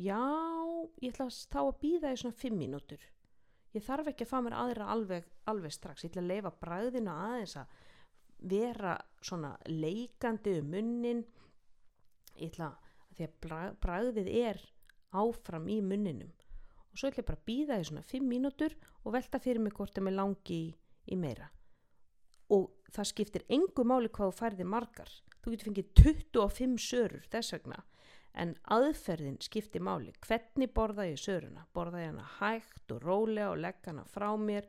Já, 0.00 0.22
ég 1.02 1.12
ætla 1.12 1.26
þá 1.28 1.61
að 1.66 1.80
býða 1.83 2.14
í 2.14 2.20
svona 2.22 2.38
fimm 2.40 2.56
mínútur 2.62 3.02
ég 3.76 3.85
þarf 3.85 4.11
ekki 4.11 4.26
að 4.26 4.33
fá 4.33 4.38
mér 4.44 4.56
aðra 4.59 4.88
alveg, 4.94 5.28
alveg 5.50 5.74
strax. 5.74 6.04
Ég 6.04 6.12
ætla 6.12 6.24
að 6.24 6.30
leifa 6.33 6.52
bræðinu 6.64 7.14
aðeins 7.14 7.56
að 7.61 7.78
vera 8.50 8.96
svona 9.22 9.54
leikandi 9.68 10.56
um 10.61 10.70
munnin. 10.74 11.24
Ég 12.40 12.50
ætla 12.52 12.72
að 12.72 12.90
því 13.16 13.28
að 13.28 13.78
bragðið 13.85 14.30
er 14.40 14.61
áfram 15.20 15.68
í 15.70 15.80
munninum. 15.85 16.33
Og 16.90 16.98
svo 16.98 17.11
ætla 17.11 17.22
ég 17.22 17.30
bara 17.30 17.40
að 17.40 17.48
býða 17.50 17.78
því 17.78 17.88
svona 17.90 18.06
5 18.11 18.28
mínútur 18.30 18.76
og 19.04 19.14
velta 19.14 19.40
fyrir 19.42 19.62
mig 19.62 19.74
hvort 19.76 19.94
það 19.94 20.09
með 20.09 20.18
langi 20.18 20.56
í, 20.56 20.70
í 21.12 21.18
meira. 21.18 21.50
Og 22.50 22.70
það 22.90 23.11
skiptir 23.12 23.46
engu 23.52 23.85
máli 23.87 24.11
hvað 24.11 24.33
þú 24.33 24.38
færði 24.40 24.66
margar. 24.66 25.12
Þú 25.40 25.52
getur 25.54 25.70
fengið 25.70 25.92
25 26.02 26.83
sörur 26.85 27.28
þess 27.30 27.54
vegna 27.54 27.78
en 28.35 28.55
aðferðin 28.71 29.38
skiptir 29.43 29.83
máli. 29.83 30.12
Hvernig 30.27 30.73
borða 30.75 31.09
ég 31.11 31.21
söruna? 31.21 31.66
Borða 31.75 32.05
ég 32.05 32.12
hana 32.12 32.27
hægt 32.38 32.95
og 32.95 33.03
rólega 33.05 33.51
og 33.51 33.61
leggja 33.64 33.93
hana 33.93 34.07
frá 34.09 34.31
mér 34.38 34.69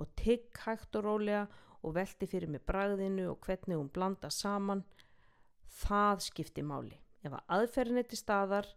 og 0.00 0.12
tigg 0.16 0.62
hægt 0.64 0.96
og 0.96 1.06
rólega 1.06 1.46
og 1.82 1.96
velti 1.96 2.28
fyrir 2.30 2.50
mig 2.50 2.62
bragðinu 2.66 3.28
og 3.32 3.40
hvernig 3.46 3.78
hún 3.78 3.90
blanda 3.92 4.30
saman? 4.30 4.84
Það 5.82 6.24
skiptir 6.28 6.66
máli. 6.68 6.96
Ef 7.22 7.34
að 7.36 7.52
aðferðin 7.56 8.02
er 8.02 8.08
til 8.08 8.20
staðar 8.20 8.68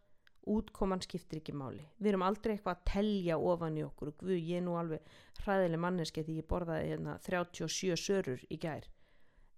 útkoman 0.45 1.01
skiptir 1.01 1.41
ekki 1.41 1.55
máli. 1.57 1.83
Við 1.97 2.11
erum 2.13 2.25
aldrei 2.25 2.55
eitthvað 2.55 2.75
að 2.75 2.89
telja 2.91 3.37
ofan 3.41 3.79
í 3.79 3.85
okkur 3.85 4.11
og 4.11 4.17
guð, 4.21 4.35
ég 4.37 4.63
nú 4.63 4.75
alveg 4.77 5.05
hræðileg 5.41 5.81
manneski 5.81 6.23
því 6.25 6.35
ég 6.41 6.49
borðaði 6.49 6.91
hérna 6.91 7.15
37 7.25 7.97
sörur 7.99 8.43
í 8.49 8.59
gær. 8.61 8.85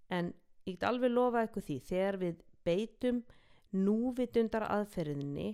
En 0.07 0.31
ég 0.67 0.77
get 0.77 0.87
alveg 0.87 1.11
lofa 1.11 1.43
eitthvað 1.43 1.67
því 1.67 1.77
þegar 1.89 2.19
við 2.23 2.45
beitum 2.67 3.21
núvitundar 3.75 4.67
aðferðinni 4.69 5.49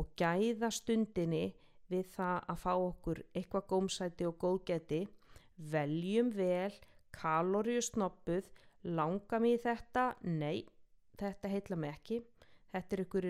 og 0.00 0.12
gæða 0.18 0.70
stundinni 0.72 1.52
við 1.92 2.08
það 2.16 2.38
að 2.52 2.60
fá 2.62 2.72
okkur 2.74 3.22
eitthvað 3.36 3.68
gómsæti 3.72 4.26
og 4.26 4.38
góðgeti 4.40 5.02
veljum 5.72 6.32
vel 6.34 6.72
kaloríu 7.14 7.82
snoppuð 7.84 8.48
langa 8.88 9.40
í 9.46 9.56
þetta? 9.62 10.06
Nei, 10.26 10.64
þetta 11.20 11.50
heitla 11.52 11.78
mig 11.78 11.96
ekki. 11.96 12.22
Þetta 12.72 12.96
er 12.96 13.04
ykkur 13.04 13.28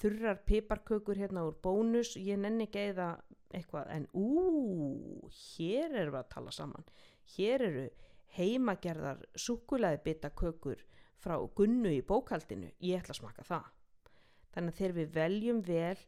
þurrar 0.00 0.42
piparkökur 0.48 1.20
hérna 1.20 1.46
úr 1.46 1.56
bónus. 1.62 2.16
Ég 2.18 2.40
nenni 2.40 2.66
ekki 2.66 2.88
eða 2.90 3.12
eitthvað. 3.54 3.92
En 3.94 4.08
ú, 4.12 5.30
hér 5.30 5.94
erum 5.94 6.16
við 6.16 6.20
að 6.20 6.32
tala 6.34 6.54
saman. 6.54 6.88
Hér 7.36 7.66
eru 7.70 7.86
heimagerðar 8.36 9.22
sukulæði 9.38 10.02
bitakökur 10.04 10.82
frá 11.22 11.36
gunnu 11.58 11.92
í 11.94 12.02
bókaldinu 12.06 12.70
ég 12.84 13.00
ætla 13.00 13.14
að 13.14 13.20
smaka 13.20 13.46
það. 13.46 13.66
Þannig 14.54 14.72
að 14.72 14.78
þegar 14.80 14.96
við 14.96 15.14
veljum 15.16 15.62
vel 15.66 16.02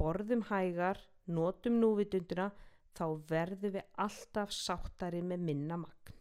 borðum 0.00 0.44
hægar 0.48 1.00
notum 1.30 1.78
núvitunduna 1.82 2.50
þá 2.96 3.04
verðum 3.28 3.76
við 3.76 3.86
alltaf 4.04 4.52
sáttari 4.54 5.22
með 5.24 5.46
minna 5.48 5.78
magn. 5.80 6.18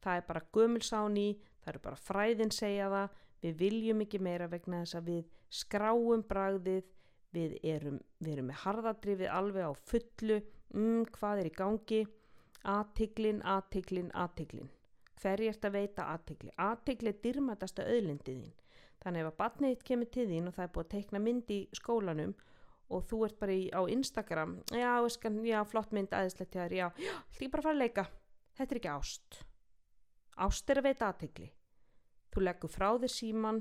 Það 0.00 0.20
er 0.20 0.26
bara 0.28 0.46
gömulsáni 0.52 1.28
það 1.64 1.72
eru 1.72 1.84
bara 1.86 2.02
fræðin 2.08 2.52
segja 2.52 2.90
það 2.92 3.20
við 3.44 3.56
viljum 3.60 4.04
ekki 4.04 4.20
meira 4.24 4.48
vegna 4.52 4.82
þess 4.82 4.98
að 4.98 5.10
við 5.10 5.38
skráum 5.54 6.24
bragðið 6.28 6.90
við 7.34 7.56
erum, 7.66 7.98
við 8.20 8.32
erum 8.36 8.48
með 8.50 8.60
harðadrifið 8.62 9.32
alveg 9.34 9.66
á 9.66 9.72
fullu. 9.90 10.38
Mm, 10.74 11.04
hvað 11.16 11.42
er 11.42 11.50
í 11.50 11.54
gangi? 11.58 12.00
Aðtiklin, 12.64 13.42
aðtiklin, 13.44 14.10
aðtiklin 14.14 14.70
hver 15.20 15.40
er 15.40 15.54
þetta 15.54 15.70
að 15.70 15.78
veita 15.78 16.08
aðtikli 16.14 16.52
aðtikli 16.66 17.12
er 17.12 17.20
dyrmatasta 17.24 17.86
öðlindiðín 17.94 18.52
þannig 19.04 19.24
ef 19.24 19.30
að 19.30 19.38
batnið 19.42 19.74
þitt 19.74 19.86
kemur 19.90 20.10
til 20.16 20.26
þín 20.30 20.50
og 20.50 20.56
það 20.56 20.66
er 20.66 20.74
búið 20.74 20.86
að 20.86 20.92
teikna 20.94 21.22
mynd 21.24 21.54
í 21.54 21.58
skólanum 21.76 22.34
og 22.94 23.04
þú 23.08 23.24
ert 23.26 23.40
bara 23.40 23.56
í, 23.56 23.64
á 23.72 23.80
Instagram 23.90 24.54
já, 24.72 24.92
eskan, 25.06 25.40
já, 25.46 25.58
flott 25.68 25.92
mynd 25.96 26.12
aðeinslegt 26.12 26.56
já, 26.56 26.68
já, 26.68 26.88
hlý 27.38 27.50
bara 27.52 27.66
fara 27.66 27.76
að 27.76 27.82
leika? 27.82 28.06
Þetta 28.54 28.74
er 28.74 28.78
ekki 28.78 28.90
ást. 28.92 29.38
Ást 30.44 30.70
er 30.70 30.78
að 30.78 30.88
veita 30.90 31.08
aðtikli 31.10 31.48
Þú 32.34 32.42
leggur 32.42 32.70
frá 32.70 32.88
þér 32.98 33.12
síman, 33.14 33.60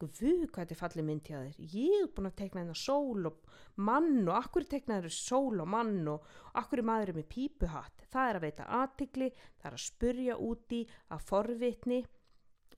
guð 0.00 0.20
hvað 0.20 0.62
þetta 0.62 0.74
er 0.74 0.80
fallið 0.80 1.06
mynd 1.06 1.28
hjá 1.28 1.36
þér. 1.38 1.58
Ég 1.74 1.96
er 2.00 2.08
búin 2.14 2.28
að 2.30 2.38
tekna 2.40 2.62
hérna 2.62 2.76
sól 2.78 3.28
og 3.30 3.52
mann 3.76 4.22
og 4.24 4.32
akkur 4.38 4.66
tekna 4.70 5.00
þér 5.00 5.14
sól 5.16 5.60
og 5.60 5.68
mann 5.70 6.08
og 6.08 6.26
akkur 6.60 6.82
er 6.82 6.88
maður 6.88 7.14
með 7.18 7.28
pípuhatt? 7.34 8.06
Það 8.10 8.30
er 8.30 8.38
að 8.38 8.46
veita 8.46 8.68
aðtikli 8.80 9.30
það 9.36 9.68
er 9.70 9.76
að 9.76 9.84
spurja 9.84 10.38
úti 10.48 10.80
að 11.10 11.24
forvitni 11.28 12.00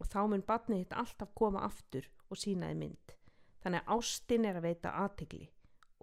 og 0.00 0.10
þá 0.10 0.20
mun 0.26 0.46
batnið 0.46 0.84
þetta 0.84 1.02
alltaf 1.04 1.34
koma 1.38 1.64
aftur 1.66 2.08
og 2.28 2.40
sínaði 2.40 2.78
mynd. 2.82 3.16
Þannig 3.62 3.84
að 3.84 3.96
ástin 3.96 4.48
er 4.48 4.58
að 4.58 4.66
veita 4.66 4.96
aðtikli 5.04 5.46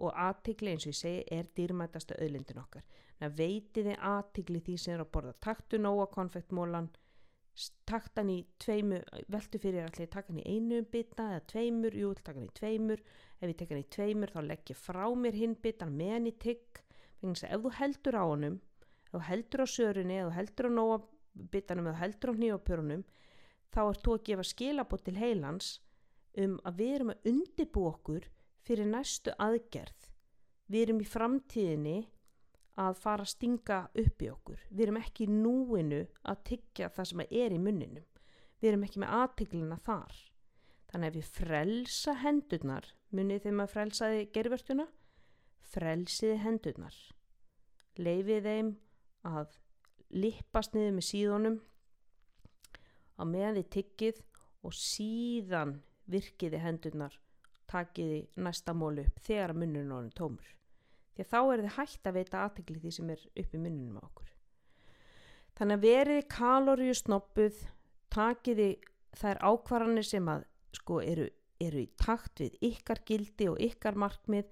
og 0.00 0.16
aðtikli 0.16 0.72
eins 0.72 0.86
og 0.86 0.94
ég 0.94 1.00
segi 1.00 1.24
er 1.36 1.48
dýrmætasta 1.56 2.16
öðlindin 2.24 2.62
okkar. 2.62 2.86
Þannig 3.18 3.28
að 3.28 3.40
veitiði 3.42 3.96
aðtikli 4.10 4.62
því 4.64 4.76
sem 4.80 4.94
er 4.94 5.04
að 5.04 5.12
borða 5.12 5.34
taktu 5.44 5.80
nóga 5.80 6.06
konfektmólan 6.14 6.88
taktan 7.88 8.30
í 8.32 8.38
tveimu 8.62 9.00
veldu 9.28 9.60
fyrir 9.60 9.86
allir 9.86 10.10
takkan 10.12 10.38
í 10.40 10.46
einu 10.46 10.80
bitna 10.92 11.34
eða 11.34 11.46
tveimur, 11.52 11.96
jú, 11.96 12.12
takkan 12.20 12.46
í 12.46 12.52
tveimur. 12.56 13.02
Ef 13.40 13.48
ég 13.48 13.58
tekkan 13.58 13.82
í 13.82 13.88
tveimur 13.90 14.32
þá 14.32 14.40
legg 14.46 14.72
ég 14.72 14.78
frá 14.78 15.04
mér 15.16 15.36
hinn 15.36 15.56
bitan 15.60 15.96
með 15.96 16.14
henni 16.16 16.34
tigg 16.40 16.82
ef 17.20 17.60
þú 17.60 17.72
heldur 17.76 18.16
á 18.16 18.24
honum 18.24 18.60
ef 19.10 19.12
þú 19.12 19.22
heldur 19.26 19.64
á 19.64 19.66
sörunni, 19.68 20.18
ef 20.20 20.28
þú 20.28 20.36
heldur 20.38 20.68
á 20.68 20.72
nóa 20.72 20.98
bitanum, 21.52 21.88
ef 21.90 21.96
þú 21.96 22.00
heldur 22.00 22.30
á 22.30 22.34
nýjapörunum 22.40 23.02
þá 23.74 23.80
ert 23.82 24.04
þú 24.04 24.14
að 24.14 24.24
gefa 24.28 24.46
skilabót 24.46 25.04
til 25.06 25.16
heilans 25.18 25.70
um 26.38 26.56
að 26.64 26.78
við 26.80 26.94
erum 26.94 27.12
að 27.12 27.28
undibú 27.32 27.84
okkur 27.90 28.28
fyrir 28.66 28.86
næstu 28.86 29.34
aðgerð. 29.38 30.08
Við 30.70 30.82
erum 30.86 31.02
í 31.02 31.08
framtíðinni 31.10 31.98
að 32.80 32.96
fara 33.00 33.26
að 33.26 33.32
stinga 33.34 33.80
upp 34.02 34.22
í 34.24 34.30
okkur. 34.30 34.60
Við 34.70 34.84
erum 34.86 35.00
ekki 35.00 35.26
núinu 35.30 36.00
að 36.30 36.42
tyggja 36.50 36.90
það 36.94 37.10
sem 37.10 37.22
er 37.26 37.54
í 37.54 37.60
munninum. 37.60 38.06
Við 38.60 38.70
erum 38.70 38.86
ekki 38.86 39.02
með 39.02 39.14
aðtygglina 39.18 39.78
þar. 39.84 40.16
Þannig 40.90 41.10
að 41.10 41.18
við 41.18 41.30
frelsa 41.36 42.16
hendurnar 42.24 42.88
munið 43.14 43.44
þegar 43.44 43.56
maður 43.58 43.74
frelsaði 43.74 44.24
gervertuna 44.34 44.86
frelsiði 45.70 46.38
hendurnar. 46.42 46.96
Leifið 48.00 48.46
þeim 48.46 48.70
að 49.28 49.56
lippast 50.10 50.74
niður 50.74 50.96
með 50.96 51.06
síðunum 51.10 51.58
á 53.20 53.22
meðan 53.28 53.60
þið 53.60 53.68
tyggið 53.76 54.22
og 54.66 54.76
síðan 54.76 55.76
virkiði 56.10 56.62
hendurnar 56.64 57.18
takiði 57.70 58.24
næsta 58.42 58.74
mól 58.74 58.96
upp 58.98 59.20
þegar 59.22 59.54
orðin 59.54 60.16
tómur 60.16 60.56
því 61.14 61.24
að 61.24 61.30
þá 61.32 61.40
er 61.40 61.62
þið 61.64 61.74
hægt 61.76 62.06
að 62.06 62.16
veita 62.18 62.44
aðtegli 62.44 62.82
því 62.82 62.92
sem 62.96 63.10
er 63.14 63.24
upp 63.42 63.54
í 63.54 63.60
munnunum 63.60 63.98
á 64.00 64.02
okkur. 64.06 64.30
Þannig 65.60 65.76
að 65.76 65.84
veriði 65.84 66.26
kaloríu 66.32 66.94
snoppuð, 66.96 67.58
takiði 68.10 68.70
þær 69.20 69.42
ákvarðanir 69.44 70.06
sem 70.06 70.30
að 70.30 70.46
sko 70.76 71.00
eru, 71.02 71.26
eru 71.60 71.82
í 71.82 71.90
takt 72.00 72.42
við 72.42 72.56
ykkar 72.70 73.02
gildi 73.06 73.48
og 73.50 73.60
ykkar 73.62 73.98
markmið, 73.98 74.48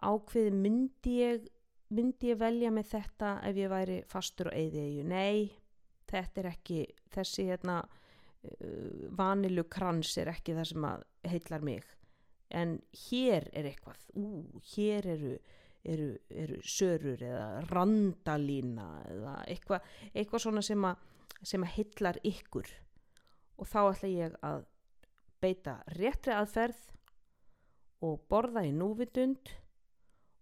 ákveði 0.00 0.52
myndi 0.56 1.14
ég, 1.20 1.46
myndi 1.94 2.32
ég 2.32 2.40
velja 2.40 2.72
með 2.74 2.90
þetta 2.94 3.32
ef 3.46 3.60
ég 3.60 3.72
væri 3.72 3.96
fastur 4.10 4.50
og 4.50 4.58
eigðið, 4.58 5.00
nei, 5.08 5.50
þetta 6.10 6.42
er 6.42 6.50
ekki, 6.50 6.82
þessi 7.14 7.46
hérna 7.50 7.78
uh, 7.86 9.08
vanilu 9.16 9.66
krans 9.70 10.16
er 10.20 10.32
ekki 10.32 10.56
það 10.58 10.70
sem 10.72 10.86
að 10.90 11.06
heitlar 11.30 11.66
mig, 11.66 11.88
en 12.50 12.78
hér 13.06 13.46
er 13.54 13.70
eitthvað, 13.70 14.04
ú, 14.18 14.44
hér 14.74 15.08
eru 15.14 15.34
eru, 15.84 16.10
eru 16.28 16.60
sörur 16.64 17.22
eða 17.24 17.64
randalína 17.70 18.88
eða 19.14 19.34
eitthvað 19.48 19.90
eitthva 20.12 20.42
svona 20.42 20.62
sem 20.64 20.84
að, 20.84 21.02
sem 21.42 21.64
að 21.64 21.74
hillar 21.78 22.20
ykkur 22.26 22.70
og 23.60 23.68
þá 23.68 23.80
ætla 23.82 24.12
ég 24.12 24.38
að 24.44 24.64
beita 25.40 25.76
réttri 25.96 26.34
aðferð 26.36 26.80
og 28.04 28.24
borða 28.28 28.64
í 28.68 28.72
núvitund 28.76 29.52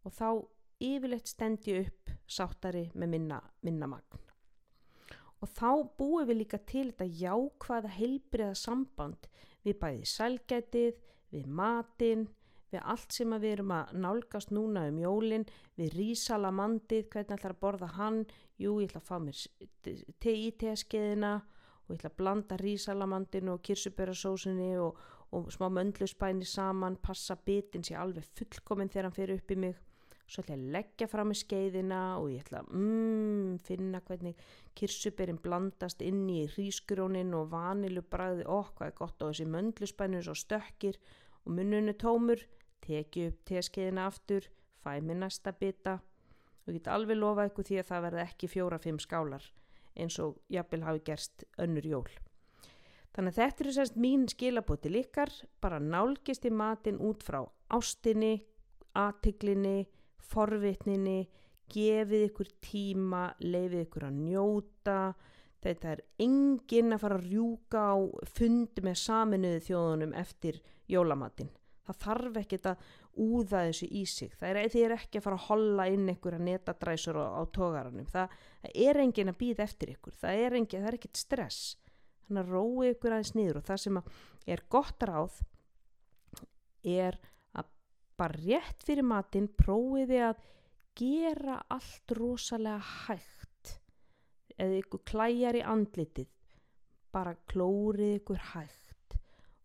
og 0.06 0.14
þá 0.14 0.28
yfirleitt 0.78 1.30
stendi 1.30 1.74
upp 1.80 2.12
sáttari 2.28 2.84
með 2.94 3.14
minna, 3.14 3.38
minna 3.66 3.88
magn. 3.90 4.24
Og 5.38 5.50
þá 5.54 5.70
búum 5.98 6.26
við 6.26 6.40
líka 6.42 6.58
til 6.66 6.88
þetta 6.90 7.06
jákvæða 7.20 7.94
heilbriða 7.94 8.54
samband 8.58 9.28
við 9.66 9.78
bæði 9.82 10.06
sælgætið, 10.10 10.98
við 11.34 11.50
matinn, 11.60 12.26
við 12.72 12.84
allt 12.84 13.14
sem 13.14 13.32
við 13.32 13.52
erum 13.56 13.74
að 13.78 13.92
nálgast 14.04 14.52
núna 14.52 14.84
um 14.90 14.98
jólinn, 15.00 15.46
við 15.78 15.94
rísalamandið, 15.96 17.08
hvernig 17.12 17.38
ætlar 17.38 17.54
að 17.54 17.62
borða 17.62 17.90
hann, 17.96 18.24
jú 18.60 18.78
ég 18.82 18.90
ætla 18.90 19.02
að 19.02 19.08
fá 19.08 19.16
mér 19.22 19.42
te 20.20 20.34
í 20.34 20.50
teskeiðina 20.60 21.34
og 21.88 21.94
ég 21.94 22.00
ætla 22.00 22.12
að 22.12 22.18
blanda 22.20 22.58
rísalamandinu 22.60 23.54
og 23.54 23.62
kirsubörasósunni 23.64 24.72
og, 24.82 24.98
og 25.32 25.52
smá 25.54 25.68
möndlusbæni 25.72 26.48
saman, 26.48 27.00
passa 27.00 27.36
bitin 27.36 27.86
sér 27.86 28.02
alveg 28.02 28.26
fullkominn 28.36 28.92
þegar 28.92 29.08
hann 29.08 29.16
fyrir 29.16 29.40
upp 29.40 29.54
í 29.54 29.58
mig, 29.64 29.78
svo 30.28 30.44
ætla 30.44 30.58
ég 30.58 30.60
að 30.60 30.74
leggja 30.76 31.08
fram 31.08 31.32
í 31.32 31.38
skeiðina 31.40 32.02
og 32.18 32.28
ég 32.34 32.44
ætla 32.44 32.60
að 32.60 32.74
mm, 32.76 33.54
finna 33.64 34.02
hvernig 34.04 34.44
kirsubörin 34.76 35.40
blandast 35.40 36.04
inn 36.04 36.26
í 36.28 36.42
rísgrónin 36.52 37.32
og 37.38 37.48
vanilubræði, 37.54 38.44
okk 38.44 38.76
hvað 38.76 38.92
er 38.92 38.98
gott 39.00 39.24
á 39.24 39.26
þessi 39.30 39.48
möndlusbæni 39.48 40.20
og 40.20 40.36
stökkir 40.36 41.00
og 41.46 41.56
munnunu 41.56 41.96
tómur 41.96 42.44
teki 42.88 43.28
upp 43.30 43.44
teskeiðina 43.48 44.08
aftur, 44.08 44.48
fæ 44.82 44.98
mér 45.04 45.22
næsta 45.22 45.52
bita. 45.52 45.98
Og 46.66 46.76
get 46.76 46.90
alveg 46.92 47.16
lofa 47.16 47.46
ykkur 47.48 47.64
því 47.68 47.80
að 47.80 47.90
það 47.90 48.04
verði 48.06 48.24
ekki 48.26 48.52
fjóra-fimm 48.52 48.98
skálar 49.00 49.44
eins 49.98 50.18
og 50.22 50.36
jafnvel 50.52 50.84
hafi 50.86 51.04
gerst 51.06 51.44
önnur 51.58 51.86
jól. 51.86 52.10
Þannig 53.16 53.32
að 53.32 53.40
þetta 53.40 53.64
eru 53.64 53.74
sérst 53.74 53.96
mín 53.98 54.26
skilabóti 54.30 54.92
líkar, 54.92 55.32
bara 55.62 55.80
nálgist 55.82 56.46
í 56.46 56.52
matin 56.54 57.00
út 57.02 57.24
frá 57.26 57.40
ástinni, 57.74 58.36
aðtiklinni, 58.94 59.88
forvitninni, 60.22 61.24
gefið 61.72 62.28
ykkur 62.28 62.52
tíma, 62.64 63.24
leifið 63.42 63.84
ykkur 63.86 64.06
að 64.08 64.20
njóta, 64.22 65.00
þetta 65.64 65.94
er 65.96 66.04
enginn 66.22 66.94
að 66.94 67.02
fara 67.04 67.18
að 67.18 67.28
rjúka 67.32 67.84
á 67.90 67.96
fundi 68.38 68.84
með 68.86 69.00
saminuði 69.02 69.64
þjóðunum 69.66 70.14
eftir 70.22 70.60
jólamatinn 70.88 71.50
það 71.88 72.00
þarf 72.04 72.38
ekkert 72.42 72.68
að 72.70 72.86
úða 73.24 73.62
þessu 73.68 73.88
í 73.88 74.04
sig. 74.08 74.32
Það 74.38 74.50
er, 74.50 74.76
er 74.82 74.94
ekki 74.98 75.20
að 75.20 75.26
fara 75.26 75.38
að 75.38 75.46
holla 75.48 75.86
inn 75.92 76.08
einhverja 76.12 76.40
netadræsur 76.44 77.18
á, 77.18 77.26
á 77.40 77.42
tógaranum 77.54 78.08
það, 78.08 78.34
það 78.62 78.80
er 78.84 79.00
engin 79.04 79.32
að 79.32 79.38
býða 79.42 79.64
eftir 79.64 79.94
ykkur. 79.94 80.18
Það 80.20 80.42
er, 80.44 80.58
engin, 80.58 80.84
það 80.84 80.90
er 80.90 80.98
ekkert 80.98 81.22
stress. 81.22 81.62
Þannig 82.28 82.42
að 82.44 82.52
rói 82.54 82.92
ykkur 82.92 83.16
aðeins 83.16 83.34
niður 83.36 83.60
og 83.60 83.66
það 83.68 83.82
sem 83.84 84.00
er 84.54 84.64
gott 84.76 85.08
ráð 85.08 85.40
er 86.88 87.18
að 87.58 87.72
bara 88.20 88.42
rétt 88.42 88.84
fyrir 88.86 89.08
matinn 89.08 89.48
prófiði 89.58 90.20
að 90.28 90.42
gera 90.98 91.60
allt 91.72 92.16
rosalega 92.18 92.82
hægt. 93.06 93.78
Eða 94.58 94.82
ykkur 94.82 95.04
klæjar 95.08 95.56
í 95.56 95.64
andlitið 95.64 96.34
bara 97.14 97.32
klórið 97.48 98.18
ykkur 98.18 98.44
hægt 98.52 98.87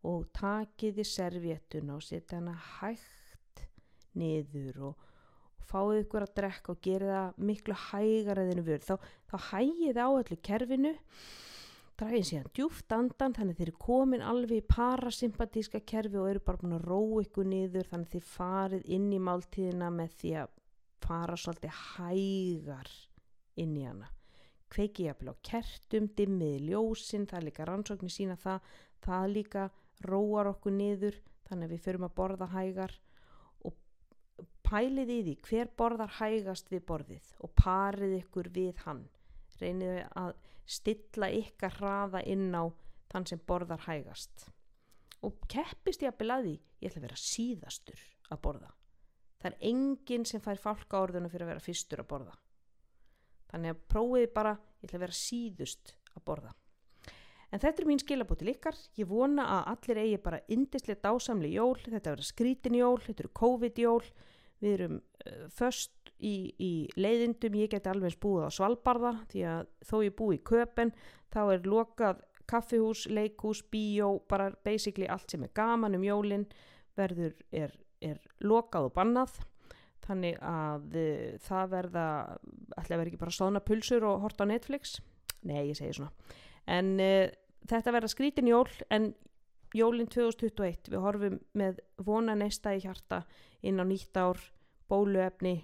og 0.07 0.27
takiði 0.35 1.05
servéttuna 1.07 1.97
og 1.97 2.03
setja 2.03 2.39
hana 2.39 2.53
hægt 2.79 3.63
niður 4.19 4.79
og, 4.89 5.05
og 5.59 5.67
fáið 5.69 6.01
ykkur 6.03 6.25
að 6.25 6.35
drekka 6.39 6.73
og 6.73 6.81
gera 6.83 7.13
það 7.13 7.41
miklu 7.49 7.77
hægar 7.87 8.41
að 8.41 8.51
þinu 8.51 8.65
vörð. 8.67 8.89
Þá, 8.89 8.95
þá 9.31 9.37
hægið 9.49 10.01
á 10.03 10.07
öllu 10.07 10.39
kerfinu, 10.49 10.93
dræðið 11.99 12.25
síðan 12.29 12.51
djúft 12.57 12.95
andan 12.97 13.37
þannig 13.37 13.59
þeir 13.59 13.67
eru 13.69 13.83
komin 13.85 14.25
alveg 14.25 14.63
í 14.63 14.67
parasympatíska 14.73 15.83
kerfi 15.87 16.19
og 16.19 16.31
eru 16.31 16.43
bara 16.43 16.61
búin 16.63 16.75
að 16.79 16.89
róa 16.89 17.21
ykkur 17.23 17.47
niður 17.47 17.91
þannig 17.91 18.15
þeir 18.15 18.27
farið 18.31 18.91
inn 18.97 19.07
í 19.13 19.21
máltíðina 19.21 19.93
með 19.93 20.17
því 20.19 20.33
að 20.41 20.59
fara 21.03 21.37
svolítið 21.37 21.79
hægar 21.93 22.91
inn 23.61 23.77
í 23.77 23.85
hana 23.85 24.09
kveiki 24.73 25.07
jafnvel 25.07 25.33
á 25.33 25.43
kertum, 25.45 26.09
dimmiði 26.17 26.71
ljósinn, 26.71 27.27
það 27.29 27.47
líka 27.47 27.67
rannsóknir 27.69 28.13
sína 28.13 28.37
það, 28.39 28.69
það 29.05 29.25
líka 29.35 29.65
róar 30.01 30.49
okkur 30.51 30.75
niður 30.75 31.17
þannig 31.47 31.69
að 31.69 31.73
við 31.75 31.83
förum 31.85 32.07
að 32.07 32.15
borða 32.17 32.47
hægar 32.53 32.93
og 33.67 33.75
pælið 34.65 35.11
í 35.13 35.19
því 35.27 35.35
hver 35.47 35.71
borðar 35.79 36.15
hægast 36.19 36.71
við 36.71 36.85
borðið 36.89 37.29
og 37.45 37.53
parið 37.59 38.17
ykkur 38.21 38.49
við 38.55 38.83
hann. 38.85 39.03
Reynið 39.59 39.99
að 40.19 40.33
stilla 40.65 41.29
ykkar 41.31 41.77
hraða 41.77 42.23
inn 42.27 42.49
á 42.55 42.63
þann 43.11 43.27
sem 43.29 43.41
borðar 43.47 43.83
hægast. 43.85 44.47
Og 45.23 45.37
keppist 45.51 46.03
ég 46.03 46.11
að 46.11 46.19
bilaði 46.23 46.55
ég 46.81 46.89
ætla 46.89 47.03
að 47.03 47.07
vera 47.07 47.21
síðastur 47.21 48.01
að 48.33 48.41
borða. 48.43 48.71
Það 49.39 49.51
er 49.51 49.69
enginn 49.69 50.25
sem 50.27 50.41
fær 50.43 50.59
fálka 50.59 51.03
orðuna 51.03 51.29
fyrir 51.31 51.45
að 51.45 51.53
vera 51.53 51.63
fyrstur 51.63 52.03
að 52.03 52.09
borða. 52.11 52.35
Þannig 53.51 53.75
að 53.75 53.85
prófiði 53.93 54.33
bara 54.33 54.57
ég 54.81 54.87
ætla 54.87 54.99
að 54.99 55.05
vera 55.05 55.19
síðust 55.19 55.95
að 56.13 56.25
borða 56.27 56.53
En 57.53 57.61
þetta 57.61 57.83
er 57.83 57.85
mín 57.85 58.01
skilabóti 58.01 58.47
líkar, 58.47 58.77
ég 58.97 59.05
vona 59.05 59.43
að 59.59 59.67
allir 59.73 59.99
eigi 60.01 60.21
bara 60.25 60.39
indislega 60.51 61.03
dásamli 61.03 61.51
jól, 61.53 61.75
þetta 61.83 62.15
verður 62.15 62.25
skrítin 62.25 62.77
jól, 62.79 62.97
þetta 63.03 63.21
eru 63.27 63.33
COVID 63.37 63.81
jól, 63.83 64.01
við 64.63 64.73
erum 64.73 64.95
uh, 64.97 65.43
först 65.53 66.13
í, 66.17 66.33
í 66.57 66.71
leiðindum, 66.97 67.57
ég 67.61 67.69
geti 67.75 67.91
alveg 67.91 68.17
búið 68.23 68.47
á 68.47 68.51
Svalbarða 68.57 69.13
því 69.29 69.43
að 69.51 69.69
þó 69.85 69.95
ég 70.01 70.15
búið 70.17 70.39
í 70.39 70.43
köpen 70.49 70.93
þá 71.33 71.41
er 71.43 71.67
lokað 71.69 72.23
kaffihús, 72.49 73.05
leikhús, 73.13 73.61
bíó, 73.71 74.15
bara 74.29 74.49
basically 74.65 75.07
allt 75.07 75.29
sem 75.31 75.45
er 75.45 75.53
gaman 75.55 75.97
um 75.97 76.03
jólin 76.05 76.47
verður, 76.97 77.35
er, 77.53 77.75
er 78.01 78.17
lokað 78.43 78.89
og 78.89 78.95
bannað. 78.97 79.37
Þannig 80.03 80.41
að 80.41 80.97
uh, 80.99 81.37
það 81.45 81.69
verða 81.77 82.07
ætla 82.79 82.89
að 82.89 82.97
vera 82.97 83.07
ekki 83.11 83.21
bara 83.21 83.37
stóðna 83.37 83.63
pulsur 83.63 84.09
og 84.09 84.25
horta 84.25 84.49
á 84.49 84.51
Netflix? 84.51 84.97
Nei, 85.45 85.69
ég 85.69 85.77
segi 85.79 85.99
svona. 85.99 86.11
En 86.73 86.91
uh, 87.03 87.29
þetta 87.69 87.93
verða 87.95 88.11
skrítin 88.11 88.49
jól 88.49 88.69
en 88.93 89.11
jólinn 89.73 90.09
2021 90.11 90.91
við 90.93 91.01
horfum 91.01 91.37
með 91.57 91.81
vona 92.05 92.35
neista 92.37 92.73
í 92.75 92.81
hjarta 92.83 93.23
inn 93.65 93.81
á 93.81 93.85
nýtt 93.87 94.17
ár 94.17 94.41
bóluefni 94.89 95.55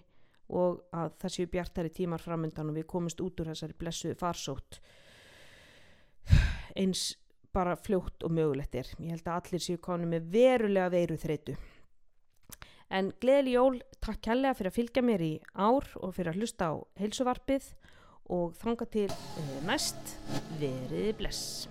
og 0.49 0.81
að 0.95 1.13
það 1.21 1.35
séu 1.35 1.49
bjartari 1.51 1.91
tímar 1.93 2.23
framöndan 2.23 2.71
og 2.71 2.79
við 2.79 2.88
komumst 2.89 3.21
út 3.21 3.41
úr 3.41 3.51
þessari 3.51 3.75
blessu 3.77 4.15
farsótt. 4.17 4.79
Eins 6.79 7.12
bara 7.53 7.75
fljótt 7.77 8.23
og 8.25 8.33
mögulegt 8.33 8.77
er. 8.77 8.89
Ég 8.97 9.13
held 9.13 9.27
að 9.27 9.38
allir 9.43 9.65
séu 9.65 9.81
konu 9.81 10.09
með 10.09 10.31
verulega 10.33 10.89
veiru 10.93 11.17
þreitu 11.21 11.57
en 12.89 13.12
gleðileg 13.21 13.55
jól, 13.55 13.81
takk 14.01 14.21
kærlega 14.25 14.57
fyrir 14.57 14.71
að 14.71 14.77
fylgja 14.79 15.05
mér 15.05 15.25
í 15.25 15.33
ár 15.53 15.85
og 16.01 16.15
fyrir 16.17 16.33
að 16.33 16.41
hlusta 16.41 16.71
á 16.73 16.75
heilsuvarpið 17.01 17.71
og 18.33 18.55
þanga 18.62 18.89
til 18.93 19.09
eh, 19.09 19.59
næst 19.65 20.17
verið 20.62 21.13
bless 21.21 21.69